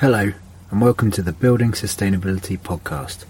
[0.00, 0.32] Hello,
[0.70, 3.24] and welcome to the Building Sustainability Podcast.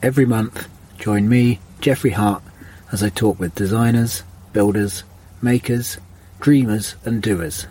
[0.00, 2.44] Every month, join me, Jeffrey Hart,
[2.92, 5.02] as I talk with designers, builders,
[5.42, 5.98] makers,
[6.38, 7.66] dreamers, and doers.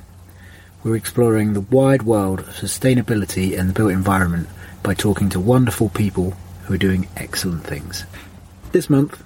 [0.84, 4.50] We're exploring the wide world of sustainability and the built environment
[4.84, 6.32] by talking to wonderful people
[6.66, 8.04] who are doing excellent things.
[8.74, 9.24] This month,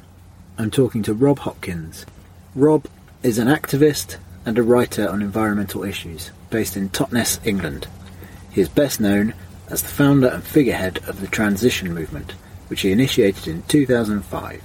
[0.60, 2.06] I'm talking to Rob Hopkins.
[2.54, 2.86] Rob
[3.24, 7.88] is an activist and a writer on environmental issues based in Totnes, England.
[8.52, 9.34] He is best known
[9.70, 12.34] as the founder and figurehead of the transition movement,
[12.68, 14.64] which he initiated in 2005.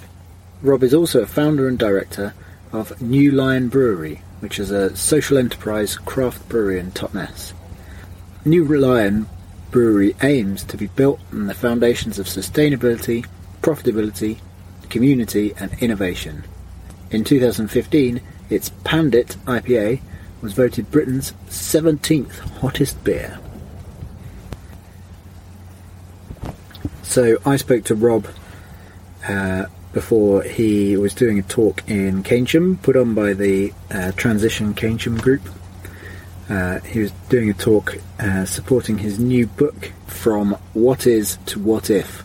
[0.63, 2.35] Rob is also a founder and director
[2.73, 7.53] of New Lion Brewery, which is a social enterprise craft brewery in Totnes.
[8.45, 9.29] New Lion
[9.71, 13.27] Brewery aims to be built on the foundations of sustainability,
[13.61, 14.39] profitability,
[14.89, 16.45] community, and innovation.
[17.11, 20.01] In 2015, its Pandit IPA
[20.41, 23.39] was voted Britain's 17th hottest beer.
[27.15, 28.27] So I spoke to Rob
[29.29, 34.75] uh, before he was doing a talk in Keynsham, put on by the uh, Transition
[34.75, 35.49] Keynsham Group.
[36.49, 41.61] Uh, he was doing a talk uh, supporting his new book, From What Is to
[41.61, 42.25] What If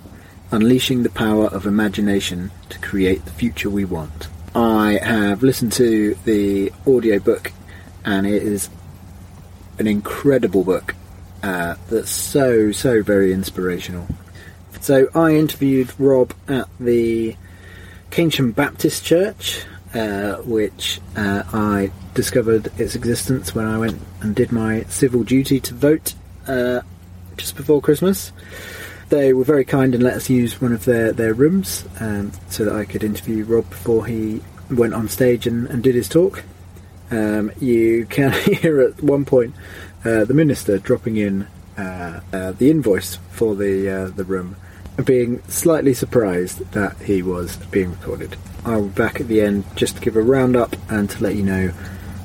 [0.51, 4.27] Unleashing the Power of Imagination to Create the Future We Want.
[4.55, 7.51] I have listened to the audiobook,
[8.05, 8.71] and it is
[9.77, 10.95] an incredible book
[11.43, 14.07] uh, that's so, so very inspirational.
[14.81, 17.35] So I interviewed Rob at the
[18.11, 19.63] Keynsham Baptist Church,
[19.93, 25.59] uh, which uh, I discovered its existence when I went and did my civil duty
[25.59, 26.13] to vote
[26.47, 26.81] uh,
[27.37, 28.31] just before Christmas.
[29.09, 32.65] They were very kind and let us use one of their, their rooms um, so
[32.65, 36.43] that I could interview Rob before he went on stage and, and did his talk.
[37.11, 39.55] Um, you can hear at one point
[40.05, 44.55] uh, the minister dropping in uh, uh, the invoice for the the room,
[45.03, 48.35] being slightly surprised that he was being recorded.
[48.65, 51.43] I'll be back at the end just to give a roundup and to let you
[51.43, 51.67] know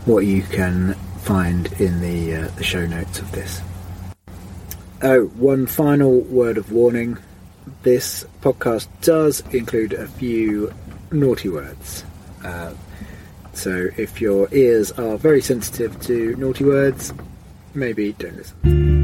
[0.05, 3.61] what you can find in the uh, the show notes of this.
[5.03, 7.19] Oh, one final word of warning:
[7.83, 10.73] this podcast does include a few
[11.11, 12.05] naughty words.
[12.45, 12.75] Uh,
[13.53, 17.15] so if your ears are very sensitive to naughty words,
[17.75, 19.04] maybe don't listen.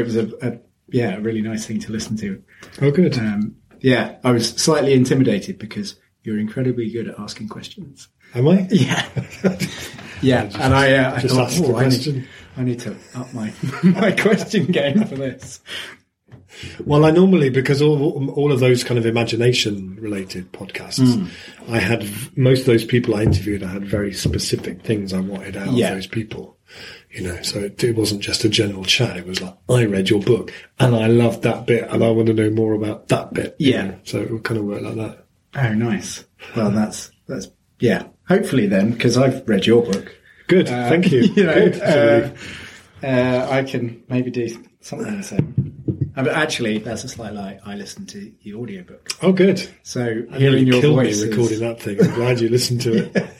[0.00, 0.58] It was a, a
[0.88, 2.42] yeah a really nice thing to listen to.
[2.82, 3.16] Oh, good.
[3.18, 8.08] Um, yeah, I was slightly intimidated because you're incredibly good at asking questions.
[8.34, 8.68] Am I?
[8.70, 9.08] Yeah,
[10.22, 10.44] yeah.
[10.46, 12.28] just- and I, uh, I just thought, oh, I need, question.
[12.56, 13.52] I need to up my
[13.82, 15.60] my question game for this.
[16.84, 21.72] Well, I normally because all all of those kind of imagination related podcasts, Hmm.
[21.72, 22.04] I had
[22.36, 23.62] most of those people I interviewed.
[23.62, 25.88] I had very specific things I wanted out Yeah.
[25.90, 26.56] of those people.
[27.12, 29.16] You know, so it, it wasn't just a general chat.
[29.16, 32.28] It was like I read your book and I loved that bit, and I want
[32.28, 33.56] to know more about that bit.
[33.58, 33.82] you Yeah.
[33.86, 33.98] know.
[34.04, 35.24] so it would kind of work like that.
[35.56, 36.24] Oh, nice.
[36.54, 37.48] Well, that's that's
[37.80, 40.14] yeah, hopefully then, because I've read your book.
[40.46, 41.20] Good, thank you.
[41.36, 41.80] you know, Good.
[41.82, 44.48] uh, uh, I can maybe do
[44.80, 46.12] something the same.
[46.16, 47.58] Uh, but actually, that's a slight lie.
[47.64, 49.08] I listened to the audiobook.
[49.22, 49.66] oh, good.
[49.82, 52.00] So hearing nearly your killed voice me recording that thing.
[52.02, 53.30] I'm glad you listened to it.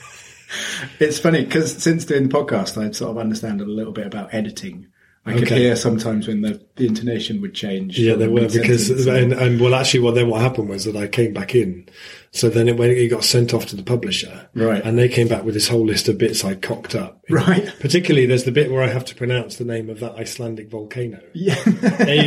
[0.99, 4.33] It's funny because since doing the podcast, I sort of understand a little bit about
[4.33, 4.90] editing.
[5.23, 7.99] I could hear sometimes when the, the intonation would change.
[7.99, 11.07] Yeah, there were because and, and well, actually, well, then what happened was that I
[11.07, 11.87] came back in.
[12.33, 14.81] So then it, when it got sent off to the publisher, Right.
[14.83, 17.19] and they came back with this whole list of bits I'd cocked up.
[17.31, 17.71] Right.
[17.79, 21.21] Particularly, there's the bit where I have to pronounce the name of that Icelandic volcano.
[21.33, 21.55] Yeah.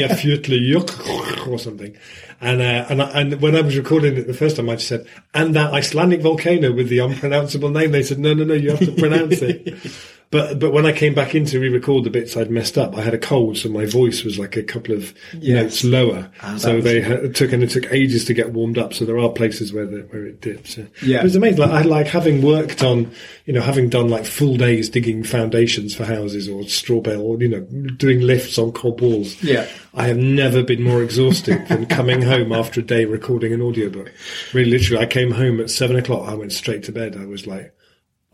[0.08, 1.96] Eyjafjallajökull or something.
[2.40, 5.06] And, uh, and, and when I was recording it the first time, I just said,
[5.34, 7.92] and that Icelandic volcano with the unpronounceable name.
[7.92, 9.92] They said, no, no, no, you have to pronounce it.
[10.30, 13.02] But, but when I came back in to re-record the bits I'd messed up, I
[13.02, 15.62] had a cold, so my voice was like a couple of Yes.
[15.62, 16.30] notes lower.
[16.42, 18.92] Ah, so they it took, and it took ages to get warmed up.
[18.94, 20.76] So there are places where the, where it dips.
[20.76, 20.84] Yeah.
[21.02, 21.18] Yeah.
[21.20, 21.60] It was amazing.
[21.60, 23.12] Like, I like having worked on,
[23.44, 27.40] you know, having done like full days digging foundations for houses or straw bale or,
[27.40, 27.60] you know,
[27.96, 29.40] doing lifts on cob walls.
[29.42, 29.68] Yeah.
[29.94, 34.12] I have never been more exhausted than coming home after a day recording an audiobook.
[34.52, 36.28] Really, literally, I came home at seven o'clock.
[36.28, 37.16] I went straight to bed.
[37.16, 37.72] I was like,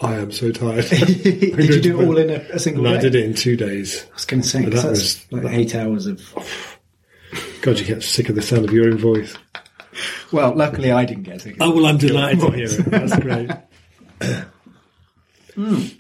[0.01, 0.87] I am so tired.
[0.89, 2.95] Did you do it all in a, a single day?
[2.95, 4.07] I did it in two days.
[4.11, 6.21] I was going to say, that was- like eight hours of.
[7.63, 9.37] God, you get sick of the sound of your own voice.
[10.33, 11.57] Well, luckily I didn't get sick.
[11.57, 12.85] of Oh, well, I'm delighted to hear it.
[12.87, 13.51] That's great.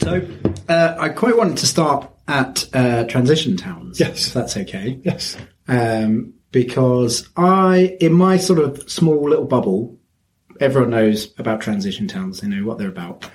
[0.00, 0.20] So,
[0.68, 3.98] uh, I quite wanted to start at uh, transition towns.
[4.00, 4.26] Yes.
[4.26, 5.00] if that's okay.
[5.02, 5.36] Yes.
[5.68, 9.98] um, because I, in my sort of small little bubble,
[10.60, 12.40] everyone knows about transition towns.
[12.40, 13.28] They know what they're about.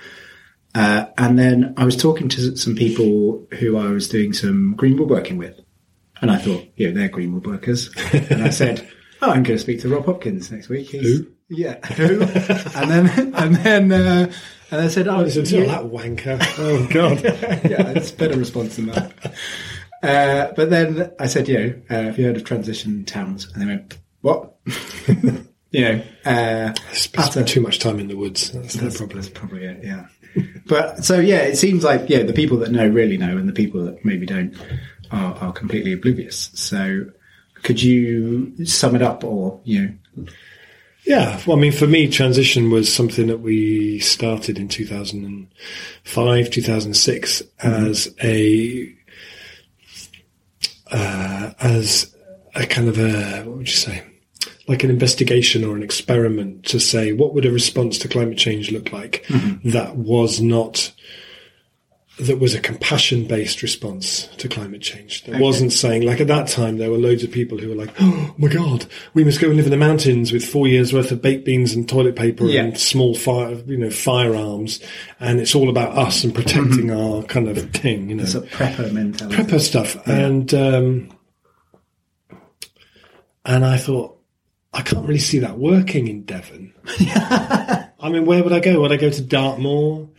[0.76, 4.98] Uh, and then I was talking to some people who I was doing some green
[4.98, 5.60] woodworking with,
[6.22, 7.90] and I thought, yeah, they're green woodworkers.
[8.32, 8.88] and I said,
[9.22, 10.90] oh, I'm going to speak to Rob Hopkins next week.
[10.90, 11.28] He's, Who?
[11.50, 12.22] Yeah, who?
[12.22, 14.32] and then, and then, uh,
[14.72, 16.40] and I said, oh, to yeah, that wanker.
[16.60, 17.24] Oh, God.
[17.70, 19.34] yeah, it's a better response than that.
[20.04, 23.52] Uh, but then I said, you know, uh, have you heard of transition towns?
[23.52, 24.56] And they went, what?
[25.72, 28.52] You know, uh, Spend too much time in the woods.
[28.52, 29.22] That's no that's, problem.
[29.22, 30.08] that's probably it, yeah.
[30.66, 33.54] but so, yeah, it seems like, yeah, the people that know really know and the
[33.54, 34.56] people that maybe don't
[35.12, 36.52] are, are completely oblivious.
[36.54, 37.06] So
[37.64, 40.26] could you sum it up or, you know,
[41.06, 47.44] Yeah, well, I mean, for me, transition was something that we started in 2005, 2006
[47.60, 48.96] as a,
[50.92, 52.16] uh, as
[52.56, 54.04] a kind of a, what would you say?
[54.70, 58.72] Like an investigation or an experiment to say what would a response to climate change
[58.72, 59.26] look like
[59.66, 60.94] that was not
[62.20, 65.24] that was a compassion based response to climate change.
[65.24, 67.94] That wasn't saying, like at that time, there were loads of people who were like,
[68.02, 71.12] oh my God, we must go and live in the mountains with four years worth
[71.14, 72.64] of baked beans and toilet paper Yeah.
[72.64, 74.82] and small fire, you know, firearms.
[75.22, 78.50] And it's all about us and protecting our kind of thing, you know, sort of
[78.52, 79.38] prepper mentality?
[79.42, 79.96] prepper stuff.
[80.06, 81.10] And, um,
[83.46, 84.19] and I thought,
[84.74, 86.74] I can't really see that working in Devon.
[86.86, 88.82] I mean, where would I go?
[88.82, 90.10] Would I go to Dartmoor?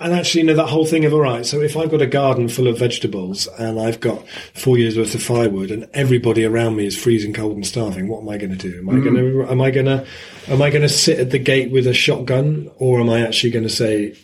[0.00, 2.06] And actually, you know, that whole thing of, all right, so if I've got a
[2.06, 6.74] garden full of vegetables and I've got four years worth of firewood and everybody around
[6.74, 8.78] me is freezing cold and starving, what am I going to do?
[8.78, 9.50] Am I going to, mm.
[9.50, 10.04] am I going to,
[10.48, 13.50] am I going to sit at the gate with a shotgun or am I actually
[13.50, 14.16] going to say,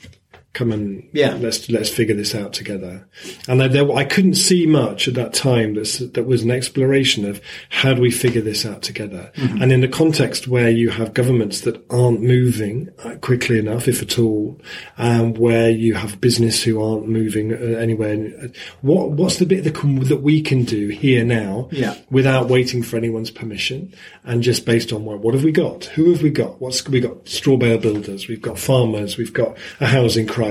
[0.54, 1.34] come and Yeah.
[1.34, 3.06] let's let's figure this out together.
[3.48, 7.24] And I, there, I couldn't see much at that time that that was an exploration
[7.26, 9.30] of how do we figure this out together.
[9.36, 14.00] And in a context where you have governments that aren't moving uh, quickly enough, if
[14.00, 14.60] at all,
[14.96, 18.46] um, where you have business who aren't moving uh, anywhere, uh,
[18.80, 21.96] what what's the bit that, can, that we can do here now, Yeah.
[22.10, 23.92] without waiting for anyone's permission
[24.24, 25.86] and just based on what, what have we got?
[25.96, 26.60] Who have we got?
[26.60, 27.28] What's we got?
[27.28, 28.28] Straw bale builders.
[28.28, 29.16] We've got farmers.
[29.18, 30.43] We've got a housing crisis.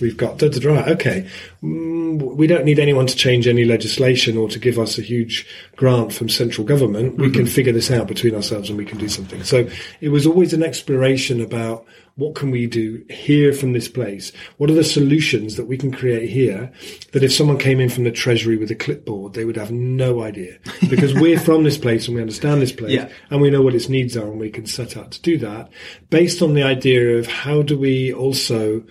[0.00, 0.90] We've got da da da.
[0.92, 1.28] Okay,
[1.62, 5.46] mm, we don't need anyone to change any legislation or to give us a huge
[5.76, 7.16] grant from central government.
[7.18, 9.42] We can figure this out between ourselves and we can do something.
[9.44, 9.68] So
[10.00, 11.84] it was always an exploration about
[12.16, 14.30] what can we do here from this place?
[14.58, 16.70] What are the solutions that we can create here
[17.12, 20.22] that if someone came in from the treasury with a clipboard, they would have no
[20.22, 20.58] idea
[20.90, 23.08] because we're from this place and we understand this place Yeah.
[23.30, 25.70] and we know what its needs are and we can set out to do that
[26.10, 28.82] based on the idea of how do we also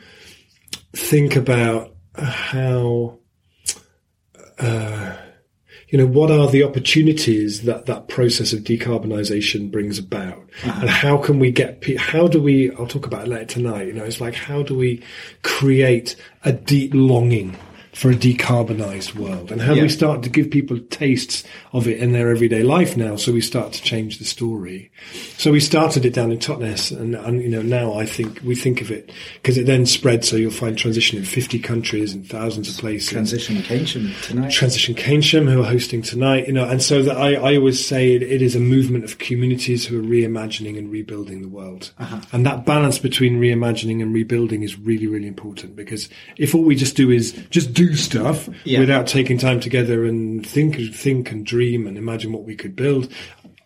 [0.93, 3.17] think about how
[4.59, 5.15] uh,
[5.89, 10.49] you know what are the opportunities that that process of decarbonisation brings about?
[10.63, 13.87] And how can we get pe- how do we i'll talk about it later tonight
[13.87, 15.01] you know it's like how do we
[15.41, 17.55] create a deep longing
[17.99, 19.83] for a decarbonised world, and how do Yeah.
[19.83, 23.17] we start to give people tastes of it in their everyday life now?
[23.17, 24.89] So we start to change the story.
[25.37, 28.55] So we started it down in Totnes, and, and you know now I think we
[28.55, 30.23] think of it because it then spread.
[30.23, 33.09] So you'll find transition in fifty countries and thousands of places.
[33.09, 34.49] Transition Keynsham tonight.
[34.49, 38.13] Transition Keynsham, who are hosting tonight, you know, and so that I, I always say
[38.15, 41.91] it, it is a movement of communities who are reimagining and rebuilding the world.
[41.99, 42.21] Uh-huh.
[42.31, 46.75] And that balance between reimagining and rebuilding is really, really important because if all we
[46.75, 48.79] just do is just do stuff Yeah.
[48.79, 53.11] without taking time together and think, think and dream and imagine what we could build,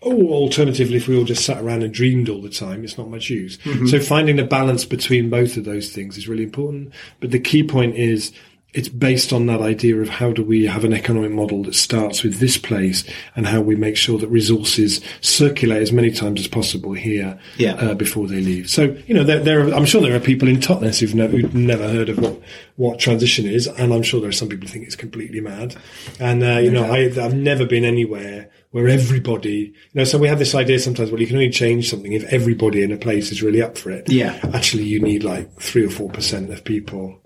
[0.02, 3.10] or alternatively, if we all just sat around and dreamed all the time, it's not
[3.10, 3.58] much use.
[3.60, 3.88] Mm-hmm.
[3.88, 6.92] So finding the balance between both of those things is really important.
[7.22, 8.34] But the key point is
[8.74, 12.24] it's based on that idea of how do we have an economic model that starts
[12.24, 13.04] with this place
[13.36, 17.76] and how we make sure that resources circulate as many times as possible here Yeah.
[17.76, 18.70] uh, before they leave.
[18.70, 21.28] So, you know, there, there are, I'm sure there are people in Totnes who've, no,
[21.28, 22.40] who've never heard of what,
[22.76, 23.68] what transition is.
[23.68, 25.76] And I'm sure there are some people who think it's completely mad.
[26.20, 30.28] And, uh, you know, I, I've never been anywhere where everybody, you know, so we
[30.28, 33.32] have this idea sometimes, well, you can only change something if everybody in a place
[33.32, 34.10] is really up for it.
[34.10, 34.40] Yeah.
[34.52, 37.20] Actually, you need like three or four percent of people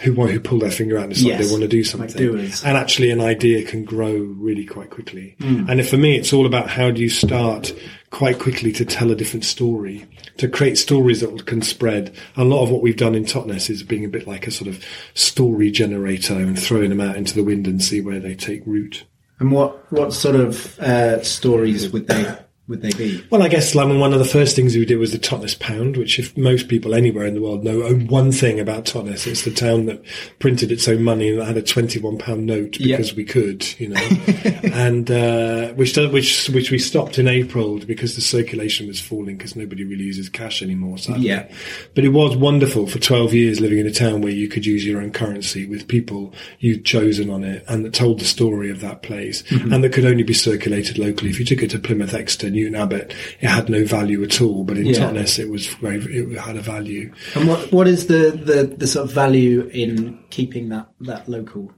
[0.00, 1.46] who want, who pull their finger out and decide Yes.
[1.46, 2.16] they want to do Like something.
[2.16, 2.64] doers.
[2.64, 5.36] And actually an idea can grow really quite quickly.
[5.40, 5.68] Mm.
[5.68, 7.72] And for me, it's all about how do you start
[8.10, 10.04] quite quickly to tell a different story,
[10.38, 12.12] to create stories that can spread.
[12.36, 14.68] A lot of what we've done in Totnes is being a bit like a sort
[14.68, 14.84] of
[15.14, 19.04] story generator and throwing them out into the wind and see where they take root.
[19.38, 22.26] And what what sort of uh, stories would they
[22.72, 23.24] would they be?
[23.30, 25.96] Well, I guess like, one of the first things we did was the Totnes pound,
[25.96, 29.52] which if most people anywhere in the world know one thing about Totnes, it's the
[29.52, 30.02] town that
[30.40, 34.00] printed its own money and had a twenty-one pound note because we could, you know,
[34.72, 39.54] and uh, which which which we stopped in April because the circulation was falling because
[39.54, 40.98] nobody really uses cash anymore.
[40.98, 41.28] Sadly.
[41.28, 41.46] Yeah.
[41.94, 44.84] but it was wonderful for twelve years living in a town where you could use
[44.84, 48.80] your own currency with people you'd chosen on it and that told the story of
[48.80, 49.72] that place Mm-hmm.
[49.72, 51.28] and that could only be circulated locally.
[51.30, 54.64] If you took it to Plymouth, Exeter, Newton Abbot, it had no value at all.
[54.64, 54.94] But in Yeah.
[55.10, 57.12] Totnes, it was very, it had a value.
[57.34, 61.72] And what what is the, the, the sort of value in keeping that that local?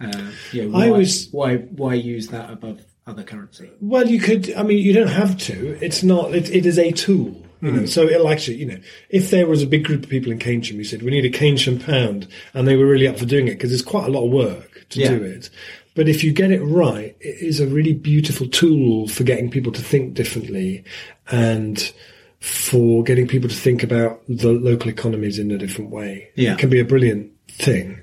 [0.00, 3.70] Uh, you know, why, I was- why why use that above other currency?
[3.80, 4.52] Well, you could.
[4.54, 5.78] I mean, you don't have to.
[5.84, 6.34] It's not.
[6.34, 7.44] It, it is a tool.
[7.60, 8.78] You know, so it'll actually, you know,
[9.10, 11.30] if there was a big group of people in Keynsham who said we need a
[11.36, 14.24] Keynsham pound, and they were really up for doing it because there's quite a lot
[14.24, 15.08] of work to Yeah.
[15.08, 15.50] do it.
[15.98, 19.72] But if you get it right, it is a really beautiful tool for getting people
[19.72, 20.84] to think differently,
[21.28, 21.92] and
[22.38, 26.30] for getting people to think about the local economies in a different way.
[26.36, 26.52] Yeah.
[26.52, 28.00] it can be a brilliant thing.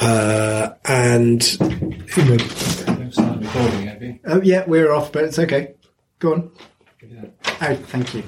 [0.00, 2.36] Uh, and you know,
[4.26, 5.74] Oh yeah, we're off, but it's okay.
[6.18, 6.50] Go on.
[7.60, 8.22] Oh, thank you.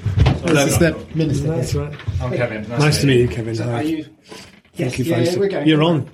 [0.45, 1.49] This is the minister.
[1.49, 1.99] that's right.
[2.23, 2.69] I'm Kevin.
[2.69, 3.57] Nice to meet you, Kevin.
[3.57, 4.05] So are you?
[4.05, 4.47] Thank
[4.77, 5.67] Yes, you, yeah, yeah, we're going.
[5.67, 6.09] You're on.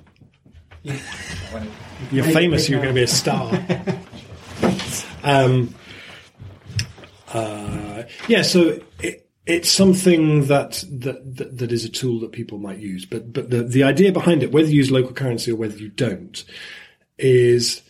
[2.11, 2.63] You're Make- famous.
[2.63, 3.51] make You're going to be a star.
[5.23, 5.73] um,
[7.33, 8.41] uh, yeah.
[8.41, 13.05] So it, it's something that, that that that is a tool that people might use,
[13.05, 15.89] but but the the idea behind it, whether you use local currency or whether you
[15.89, 16.43] don't,
[17.17, 17.81] is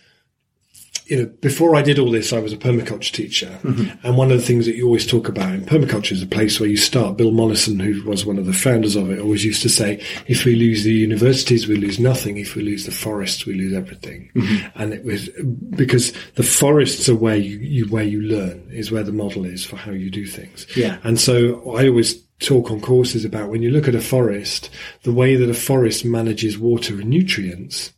[1.06, 3.60] you know, before I did all this, I was a permaculture teacher.
[3.64, 4.06] Mm-hmm.
[4.06, 6.60] And one of the things that you always talk about in permaculture is a place
[6.60, 7.18] where you start.
[7.18, 10.46] Bill Mollison, who was one of the founders of it, always used to say, if
[10.46, 12.38] we lose the universities, we lose nothing.
[12.38, 14.32] If we lose the forests, we lose everything.
[14.36, 14.82] Mm-hmm.
[14.82, 15.30] And it was
[15.72, 19.66] because the forests are where you, you, where you learn is where the model is
[19.66, 20.66] for how you do things.
[20.76, 20.98] Yeah.
[21.04, 24.70] And so I always talk on courses about when you look at a forest,
[25.04, 27.94] the way that a forest manages water and nutrients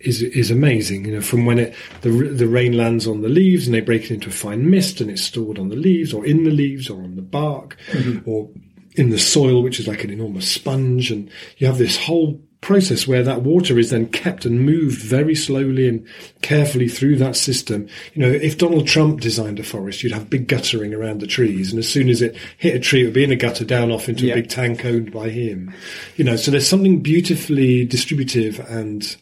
[0.00, 1.04] is is amazing.
[1.04, 4.04] You know, from when it the the rain lands on the leaves and they break
[4.04, 6.88] it into a fine mist and it's stored on the leaves or in the leaves
[6.88, 8.28] or on the bark mm-hmm.
[8.28, 8.48] or
[8.94, 13.06] in the soil, which is like an enormous sponge, and you have this whole process
[13.06, 16.04] where that water is then kept and moved very slowly and
[16.42, 17.86] carefully through that system.
[18.14, 21.70] You know, if Donald Trump designed a forest, you'd have big guttering around the trees,
[21.70, 23.92] and as soon as it hit a tree, it would be in a gutter down
[23.92, 24.32] off into Yeah.
[24.32, 25.72] a big tank owned by him.
[26.16, 29.16] You know, so there's something beautifully distributive and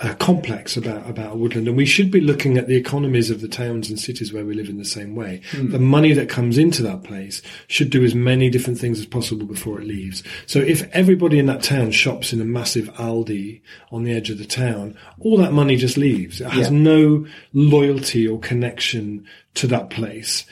[0.00, 3.48] uh, complex about about woodland, and we should be looking at the economies of the
[3.48, 5.40] towns and cities where we live in the same way.
[5.52, 9.46] The money that comes into that place should do as many different things as possible
[9.46, 10.22] before it leaves.
[10.46, 14.38] So if everybody in that town shops in a massive Aldi on the edge of
[14.38, 16.40] the town, all that money just leaves.
[16.40, 16.78] It has Yeah.
[16.78, 19.24] no loyalty or connection
[19.54, 20.44] to that place.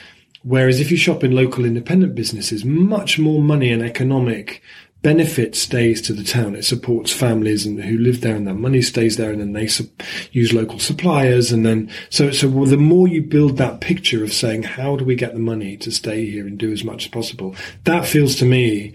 [0.43, 4.63] Whereas if you shop in local independent businesses, much more money and economic
[5.05, 6.57] benefit stays to the town.
[6.57, 9.69] It supports families and who live there and that money stays there and then they
[9.69, 11.53] sup- use local suppliers.
[11.53, 15.15] And then, so, so the more you build that picture of saying, how do we
[15.15, 17.55] get the money to stay here and do as much as possible?
[17.85, 18.95] That feels to me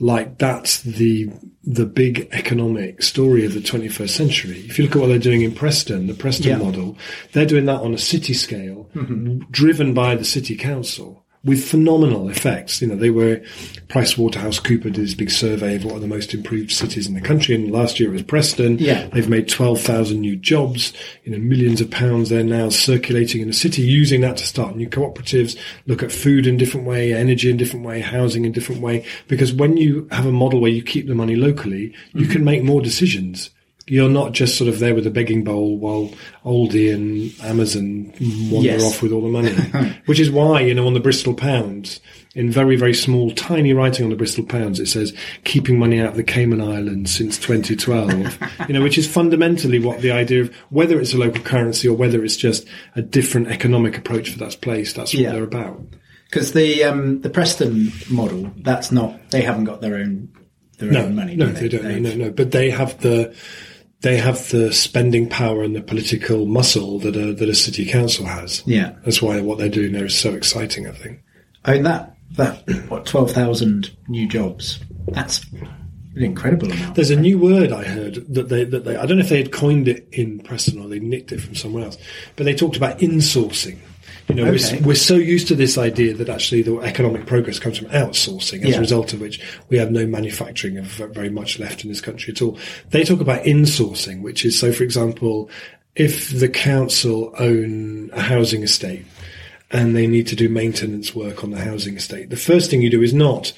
[0.00, 1.30] like that's the
[1.66, 4.60] the big economic story of the 21st century.
[4.66, 6.58] If you look at what they're doing in Preston, the Preston Yeah.
[6.58, 6.98] model,
[7.32, 9.38] they're doing that on a city scale, mm-hmm.
[9.50, 12.80] driven by the city council with phenomenal effects.
[12.80, 13.42] You know, they were
[13.88, 17.14] Price Waterhouse Cooper did this big survey of what are the most improved cities in
[17.14, 18.78] the country, and last year it was Preston.
[18.78, 19.06] Yeah.
[19.08, 20.92] They've made 12,000 new jobs,
[21.24, 24.76] you know, millions of pounds they're now circulating in the city, using that to start
[24.76, 28.80] new cooperatives, look at food in different way, energy in different way, housing in different
[28.80, 29.04] way.
[29.28, 32.32] Because when you have a model where you keep the money locally, you mm-hmm.
[32.32, 33.50] can make more decisions.
[33.86, 36.10] You're not just sort of there with a begging bowl while
[36.44, 38.12] Aldi and Amazon
[38.50, 38.82] wander Yes.
[38.82, 39.50] off with all the money.
[40.06, 42.00] Which is why, you know, on the Bristol Pound,
[42.34, 45.12] in very, very small, tiny writing on the Bristol Pounds, it says
[45.44, 48.38] keeping money out of the Cayman Islands since 2012.
[48.68, 51.94] you know, which is fundamentally what the idea of whether it's a local currency or
[51.94, 54.94] whether it's just a different economic approach for that place.
[54.94, 55.32] That's what Yeah.
[55.32, 55.80] they're about.
[56.30, 59.30] Because the um, the Preston model, that's not.
[59.30, 60.30] They haven't got their own
[60.78, 61.36] their No, own money.
[61.36, 61.84] no, do they don't.
[61.84, 62.30] No, no, no.
[62.30, 63.32] But they have the
[64.04, 68.26] they have the spending power and the political muscle that a that a city council
[68.26, 68.62] has.
[68.66, 68.92] Yeah.
[69.02, 70.86] that's why what they're doing there is so exciting.
[70.86, 71.22] I think.
[71.64, 74.78] I mean that that what twelve thousand new jobs.
[75.08, 76.94] That's an incredible amount.
[76.94, 79.38] There's a new word I heard that they that they I don't know if they
[79.38, 81.96] had coined it in Preston or they nicked it from somewhere else,
[82.36, 83.78] but they talked about insourcing.
[84.28, 84.78] You know, Okay.
[84.80, 88.62] we're, we're so used to this idea that actually the economic progress comes from outsourcing,
[88.62, 88.76] as Yeah.
[88.76, 89.38] a result of which
[89.68, 92.58] we have no manufacturing of very much left in this country at all.
[92.90, 95.50] They talk about insourcing, which is so, for example,
[95.94, 99.04] if the council own a housing estate
[99.70, 102.90] and they need to do maintenance work on the housing estate, the first thing you
[102.90, 103.52] do is not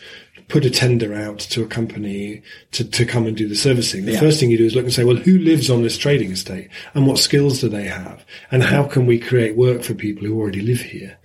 [0.49, 4.05] put a tender out to a company to, to come and do the servicing.
[4.05, 4.21] The Yeah.
[4.21, 6.69] first thing you do is look and say, well, who lives on this trading estate
[6.95, 8.25] and what skills do they have?
[8.53, 11.19] And how can we create work for people who already live here?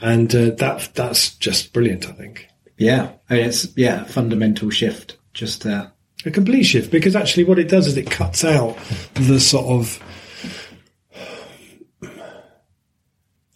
[0.00, 2.46] And uh, that that's just brilliant, I think.
[2.76, 5.16] Yeah, I mean, it's yeah, fundamental shift.
[5.34, 5.88] Just uh,
[6.24, 8.76] A complete shift because actually what it does is it cuts out
[9.14, 10.00] the sort of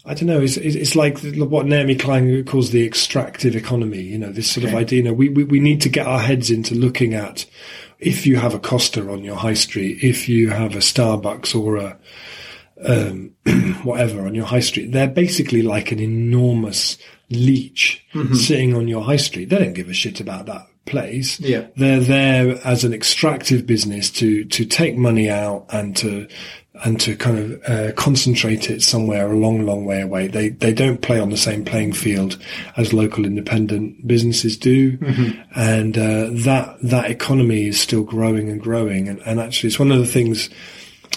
[0.04, 0.40] I don't know.
[0.40, 4.02] It's, it's like what Naomi Klein calls the extractive economy.
[4.02, 4.98] You know, this sort of idea.
[4.98, 7.46] You know, we, we we need to get our heads into looking at
[8.00, 11.76] if you have a Costa on your high street, if you have a Starbucks or
[11.76, 11.98] a
[12.84, 13.30] um,
[13.84, 16.98] whatever on your high street, they're basically like an enormous
[17.30, 19.48] leech sitting on your high street.
[19.48, 21.38] They don't give a shit about that place.
[21.40, 21.68] Yeah.
[21.76, 26.28] They're there as an extractive business to, to take money out and to,
[26.84, 30.26] and to kind of uh, concentrate it somewhere a long, long way away.
[30.26, 32.38] They they don't play on the same playing field
[32.76, 34.98] as local independent businesses do,
[35.54, 39.08] and uh, that that economy is still growing and growing.
[39.08, 40.48] And, and actually, it's one of the things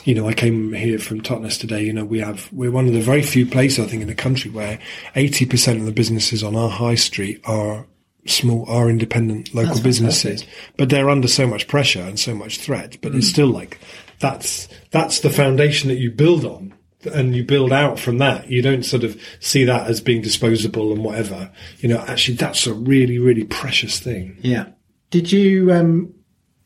[0.04, 1.84] you know, I came here from Totnes today.
[1.84, 4.16] You know, we have we're one of the very few places I think in the
[4.16, 4.80] country where
[5.16, 7.88] eighty percent of the businesses on our high street are
[8.28, 10.76] small, are independent local That's businesses, fantastic.
[10.78, 12.98] but they're under so much pressure and so much threat.
[13.02, 13.80] But it's still like
[14.20, 16.74] that's that's the foundation that you build on.
[17.14, 18.50] And you build out from that.
[18.50, 21.52] You don't sort of see that as being disposable and whatever.
[21.78, 24.38] You know, actually, that's a really, really precious thing.
[24.42, 24.70] yeah.
[25.12, 25.72] Did you?
[25.72, 26.16] Um,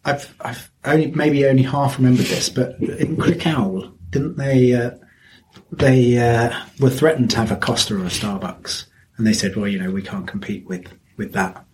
[0.06, 4.74] I've I've only maybe only half remembered this, but in Crickhowell, didn't they?
[4.74, 4.92] Uh,
[5.72, 8.86] they uh, were threatened to have a Costa or a Starbucks,
[9.18, 10.86] and they said, "Well, you know, we can't compete with
[11.18, 11.66] with that."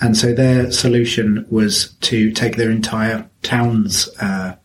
[0.00, 4.56] And so their solution was to take their entire town's uh,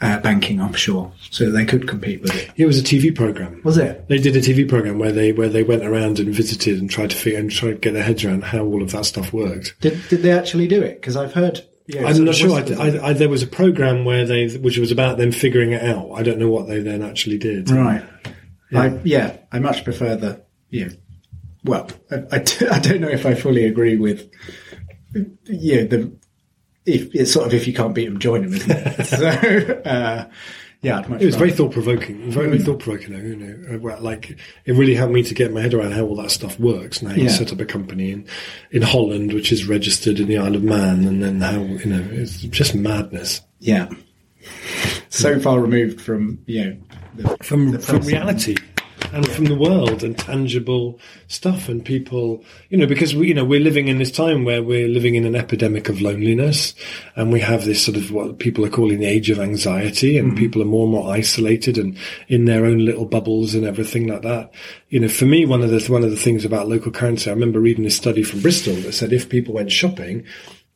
[0.00, 2.50] uh, banking offshore, so they could compete with it.
[2.56, 3.60] It was a TV program.
[3.64, 4.08] Was it?
[4.08, 7.10] They did a TV program where they where they went around and visited and tried
[7.10, 9.80] to figure and tried to get their heads around how all of that stuff worked.
[9.80, 11.00] Did did they actually do it?
[11.00, 11.64] Because I've heard.
[11.86, 12.52] Yeah, I'm not sure.
[12.52, 12.62] I.
[12.74, 16.12] I, I, there was a program where they, which was about them figuring it out.
[16.12, 17.70] I don't know what they then actually did.
[17.70, 18.04] Right.
[18.70, 18.80] Yeah.
[18.80, 20.88] I, yeah, I much prefer the, yeah.
[21.64, 24.30] Well, I, I, d- I don't know if I fully agree with,
[25.44, 26.12] yeah, the,
[26.88, 29.06] if it's sort of if you can't beat them, join them, isn't it?
[29.06, 30.28] so, uh,
[30.80, 32.30] yeah, I'd much It was very thought provoking.
[32.30, 33.12] Very, very thought provoking.
[33.14, 36.16] You know, uh, like it really helped me to get my head around how all
[36.16, 37.30] that stuff works and how you Yeah.
[37.30, 38.26] set up a company in
[38.70, 42.04] in Holland, which is registered in the Isle of Man, and then how you know
[42.12, 43.88] it's just madness yeah.
[45.10, 46.76] So far removed from, you know,
[47.16, 48.56] the, from the from reality
[49.12, 53.44] and from the world and tangible stuff and people you know because we you know
[53.44, 56.74] we're living in this time where we're living in an epidemic of loneliness
[57.16, 60.28] and we have this sort of what people are calling the age of anxiety and
[60.28, 60.38] mm-hmm.
[60.38, 61.96] people are more and more isolated and
[62.28, 64.52] in their own little bubbles and everything like that.
[64.88, 67.34] You know for me one of the one of the things about local currency I
[67.34, 70.24] remember reading a study from Bristol that said if people went shopping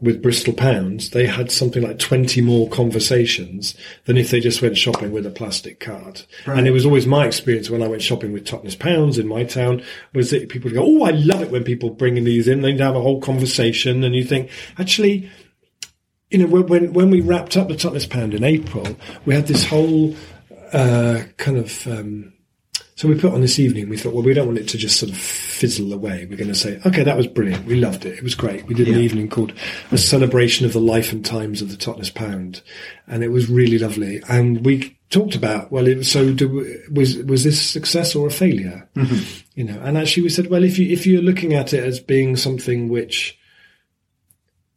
[0.02, 4.76] with Bristol pounds, they had something like 20 more conversations than if they just went
[4.76, 6.22] shopping with a plastic card.
[6.44, 9.44] And it was always my experience when I went shopping with Totnes pounds in my
[9.44, 12.62] town was that people would go, Oh, I love it when people bring these in.
[12.62, 15.30] They'd have a whole conversation and you think, actually,
[16.30, 19.46] you know, when- when when we wrapped up the Totnes Pound in April, we had
[19.46, 20.16] this whole
[20.72, 21.86] uh, kind of.
[21.86, 22.31] Um,
[22.94, 23.88] so we put on this evening.
[23.88, 26.26] We thought, well, we don't want it to just sort of fizzle away.
[26.28, 27.64] We're going to say, okay, that was brilliant.
[27.66, 28.18] We loved it.
[28.18, 28.66] It was great.
[28.66, 29.52] We did an evening called
[29.90, 32.62] a celebration of the life and times of the Totnes Pound,
[33.06, 34.22] and it was really lovely.
[34.28, 38.30] And we talked about, well, it so do, was was this a success or a
[38.30, 38.88] failure?
[38.96, 39.40] Mm-hmm.
[39.54, 42.00] You know, and actually we said, well, if you if you're looking at it as
[42.00, 43.38] being something which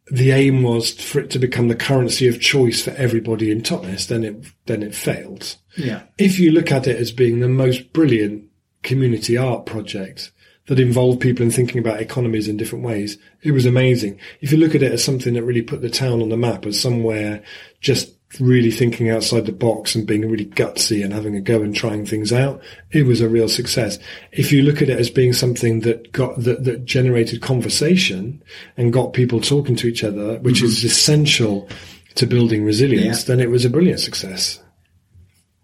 [0.08, 4.08] the aim was for it to become the currency of choice for everybody in Totnes,
[4.08, 5.58] then it then it failed.
[5.78, 6.04] Yeah.
[6.18, 8.46] If you look at it as being the most brilliant
[8.84, 10.32] community art project
[10.68, 14.20] that involved people in thinking about economies in different ways, it was amazing.
[14.42, 16.66] If you look at it as something that really put the town on the map
[16.66, 17.44] as somewhere
[17.82, 21.76] just really thinking outside the box and being really gutsy and having a go and
[21.76, 22.62] trying things out,
[22.92, 23.98] it was a real success.
[24.32, 28.44] If you look at it as being something that got that, that generated conversation
[28.78, 31.70] and got people talking to each other, which is essential
[32.16, 33.36] to building resilience, Yeah.
[33.36, 34.62] then it was a brilliant success.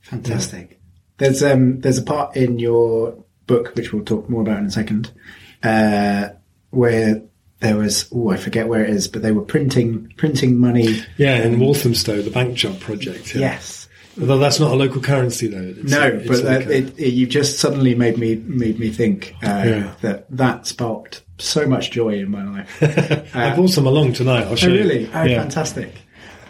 [0.01, 0.79] Fantastic.
[1.17, 4.71] There's um there's a part in your book which we'll talk more about in a
[4.71, 5.11] second,
[5.63, 6.29] uh,
[6.69, 7.21] where
[7.61, 10.99] there was oh I forget where it is, but they were printing printing money.
[11.17, 13.33] Yeah, in Walthamstow, the bank job project.
[13.33, 13.41] Yeah.
[13.41, 13.87] Yes.
[14.19, 15.73] Although that's not a local currency, though.
[15.81, 18.77] It's No, it's but like uh, a- it, it, you just suddenly made me made
[18.77, 19.93] me think uh, Yeah.
[20.01, 22.77] that that sparked so much joy in my life.
[23.35, 24.43] I brought some along tonight.
[24.47, 24.79] I'll show Oh, you.
[24.79, 25.09] really?
[25.13, 25.41] Oh, yeah.
[25.41, 25.93] fantastic.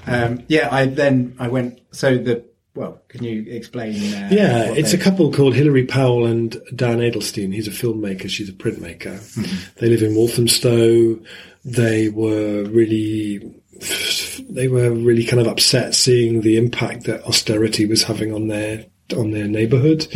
[0.07, 1.79] Um, yeah, I then I went.
[1.91, 2.43] So the
[2.75, 3.93] well, can you explain?
[3.95, 7.53] Uh, Yeah, it's a couple called Hilary Powell and Dan Edelstein.
[7.53, 9.19] He's a filmmaker, she's a printmaker.
[9.75, 11.19] They live in Walthamstow.
[11.65, 13.39] They were really,
[14.49, 18.85] they were really kind of upset seeing the impact that austerity was having on their
[19.17, 20.07] on their neighbourhood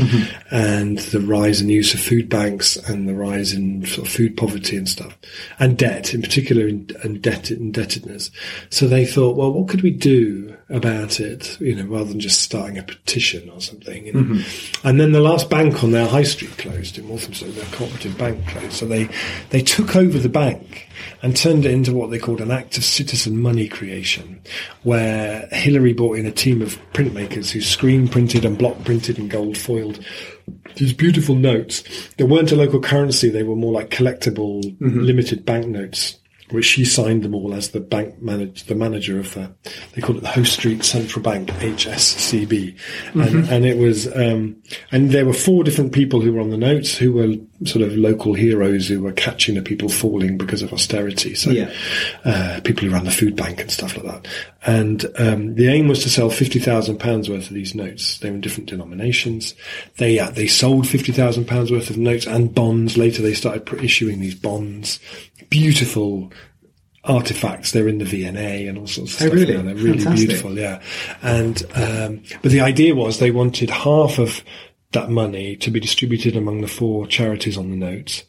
[0.51, 4.37] and the rise in use of food banks and the rise in sort of food
[4.37, 5.17] poverty and stuff
[5.59, 8.31] and debt in particular and debt indebtedness.
[8.69, 11.59] So they thought, well, what could we do about it?
[11.59, 14.07] You know, rather than just starting a petition or something.
[14.07, 14.19] You know?
[14.21, 14.87] Mm-hmm.
[14.87, 17.47] And then the last bank on their high street closed in Walthamstow.
[17.47, 18.73] Their cooperative bank closed.
[18.73, 19.09] So they
[19.49, 20.89] they took over the bank
[21.21, 24.41] and turned it into what they called an act of citizen money creation,
[24.83, 29.29] where Hilary brought in a team of printmakers who screen printed and block printed and
[29.29, 29.99] gold foiled
[30.75, 31.83] these beautiful notes.
[32.17, 34.99] They weren't a local currency; they were more like collectible, mm-hmm.
[34.99, 36.17] limited banknotes.
[36.51, 39.51] Which she signed them all as the bank manage, the manager of the,
[39.93, 42.77] they call it the Hoe Street Central Bank HSCB,
[43.15, 44.55] and, and it was, um,
[44.91, 47.33] and there were four different people who were on the notes who were
[47.67, 51.33] sort of local heroes who were catching the people falling because of austerity.
[51.33, 51.73] So, Yeah.
[52.23, 54.27] uh, people who ran the food bank and stuff like that.
[54.67, 58.19] And um, the aim was to sell fifty thousand pounds worth of these notes.
[58.19, 59.53] They were in different denominations.
[59.97, 62.97] They uh, they sold fifty thousand pounds worth of notes and bonds.
[62.97, 64.99] Later, they started issuing these bonds.
[65.49, 66.31] Beautiful
[67.05, 67.71] artifacts.
[67.71, 69.33] They're in the V&A and all sorts of Oh, stuff.
[69.33, 69.55] really?
[69.57, 69.61] now.
[69.63, 70.27] They're really Fantastic.
[70.29, 70.57] beautiful.
[70.57, 70.81] Yeah.
[71.21, 74.43] And um, but the idea was they wanted half of
[74.91, 78.23] that money to be distributed among the four charities on the notes.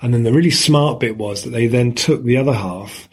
[0.00, 3.08] And then the really smart bit was that they then took the other half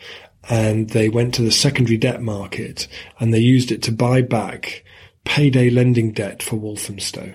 [0.50, 2.88] and they went to the secondary debt market
[3.20, 4.84] and they used it to buy back
[5.24, 7.34] payday lending debt for Walthamstow.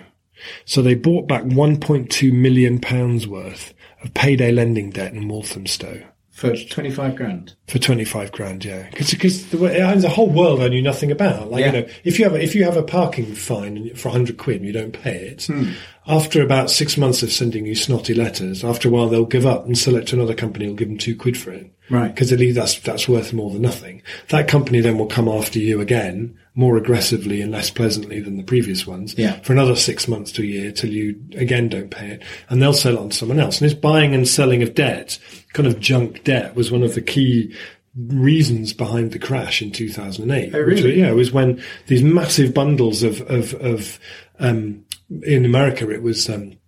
[0.66, 6.00] So they bought back 1.2 million pounds worth of payday lending debt in Walthamstow
[6.36, 7.54] for twenty five grand.
[7.66, 8.88] for 25 grand, yeah.
[8.96, 11.50] Because the way- there's a whole world I knew nothing about.
[11.50, 11.66] Like, Yeah.
[11.66, 14.58] you know, if you have a, if you have a parking fine for 100 quid
[14.58, 15.70] and you don't pay it, Hmm.
[16.06, 19.66] after about six months of sending you snotty letters, after a while they'll give up
[19.66, 21.70] and sell it to another company who'll give them two quid for it.
[21.90, 22.14] Right.
[22.14, 24.02] Because at least that's, that's worth more than nothing.
[24.28, 28.42] That company then will come after you again, more aggressively and less pleasantly than the
[28.42, 29.40] previous ones, Yeah.
[29.42, 32.72] for another six months to a year till you again don't pay it, and they'll
[32.72, 33.60] sell it on to someone else.
[33.60, 35.18] And this buying and selling of debt,
[35.56, 37.54] kind of junk debt, was one of the key
[37.96, 40.54] reasons behind the crash in 2008.
[40.54, 41.00] Oh, which, really?
[41.00, 43.98] yeah, it was when these massive bundles of, of, of
[44.38, 44.84] um,
[45.22, 46.58] in America, it was, um,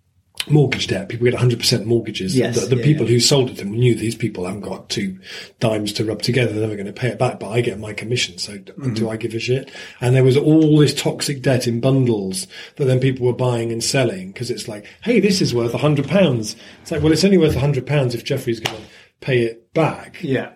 [0.49, 1.09] mortgage debt.
[1.09, 2.35] People get 100% mortgages.
[2.35, 3.13] Yes, the the yeah, people yeah.
[3.13, 5.19] who sold it to them knew these people haven't got two
[5.59, 6.51] dimes to rub together.
[6.53, 8.37] They're never going to pay it back, but I get my commission.
[8.37, 8.93] So d- Mm-hmm.
[8.93, 9.69] do I give a shit?
[9.99, 13.83] And there was all this toxic debt in bundles that then people were buying and
[13.83, 16.55] selling because it's like, hey, this is worth 100 pounds.
[16.81, 18.83] It's like, well, it's only worth 100 pounds if Jeffrey's going to
[19.19, 20.51] pay it back Yeah.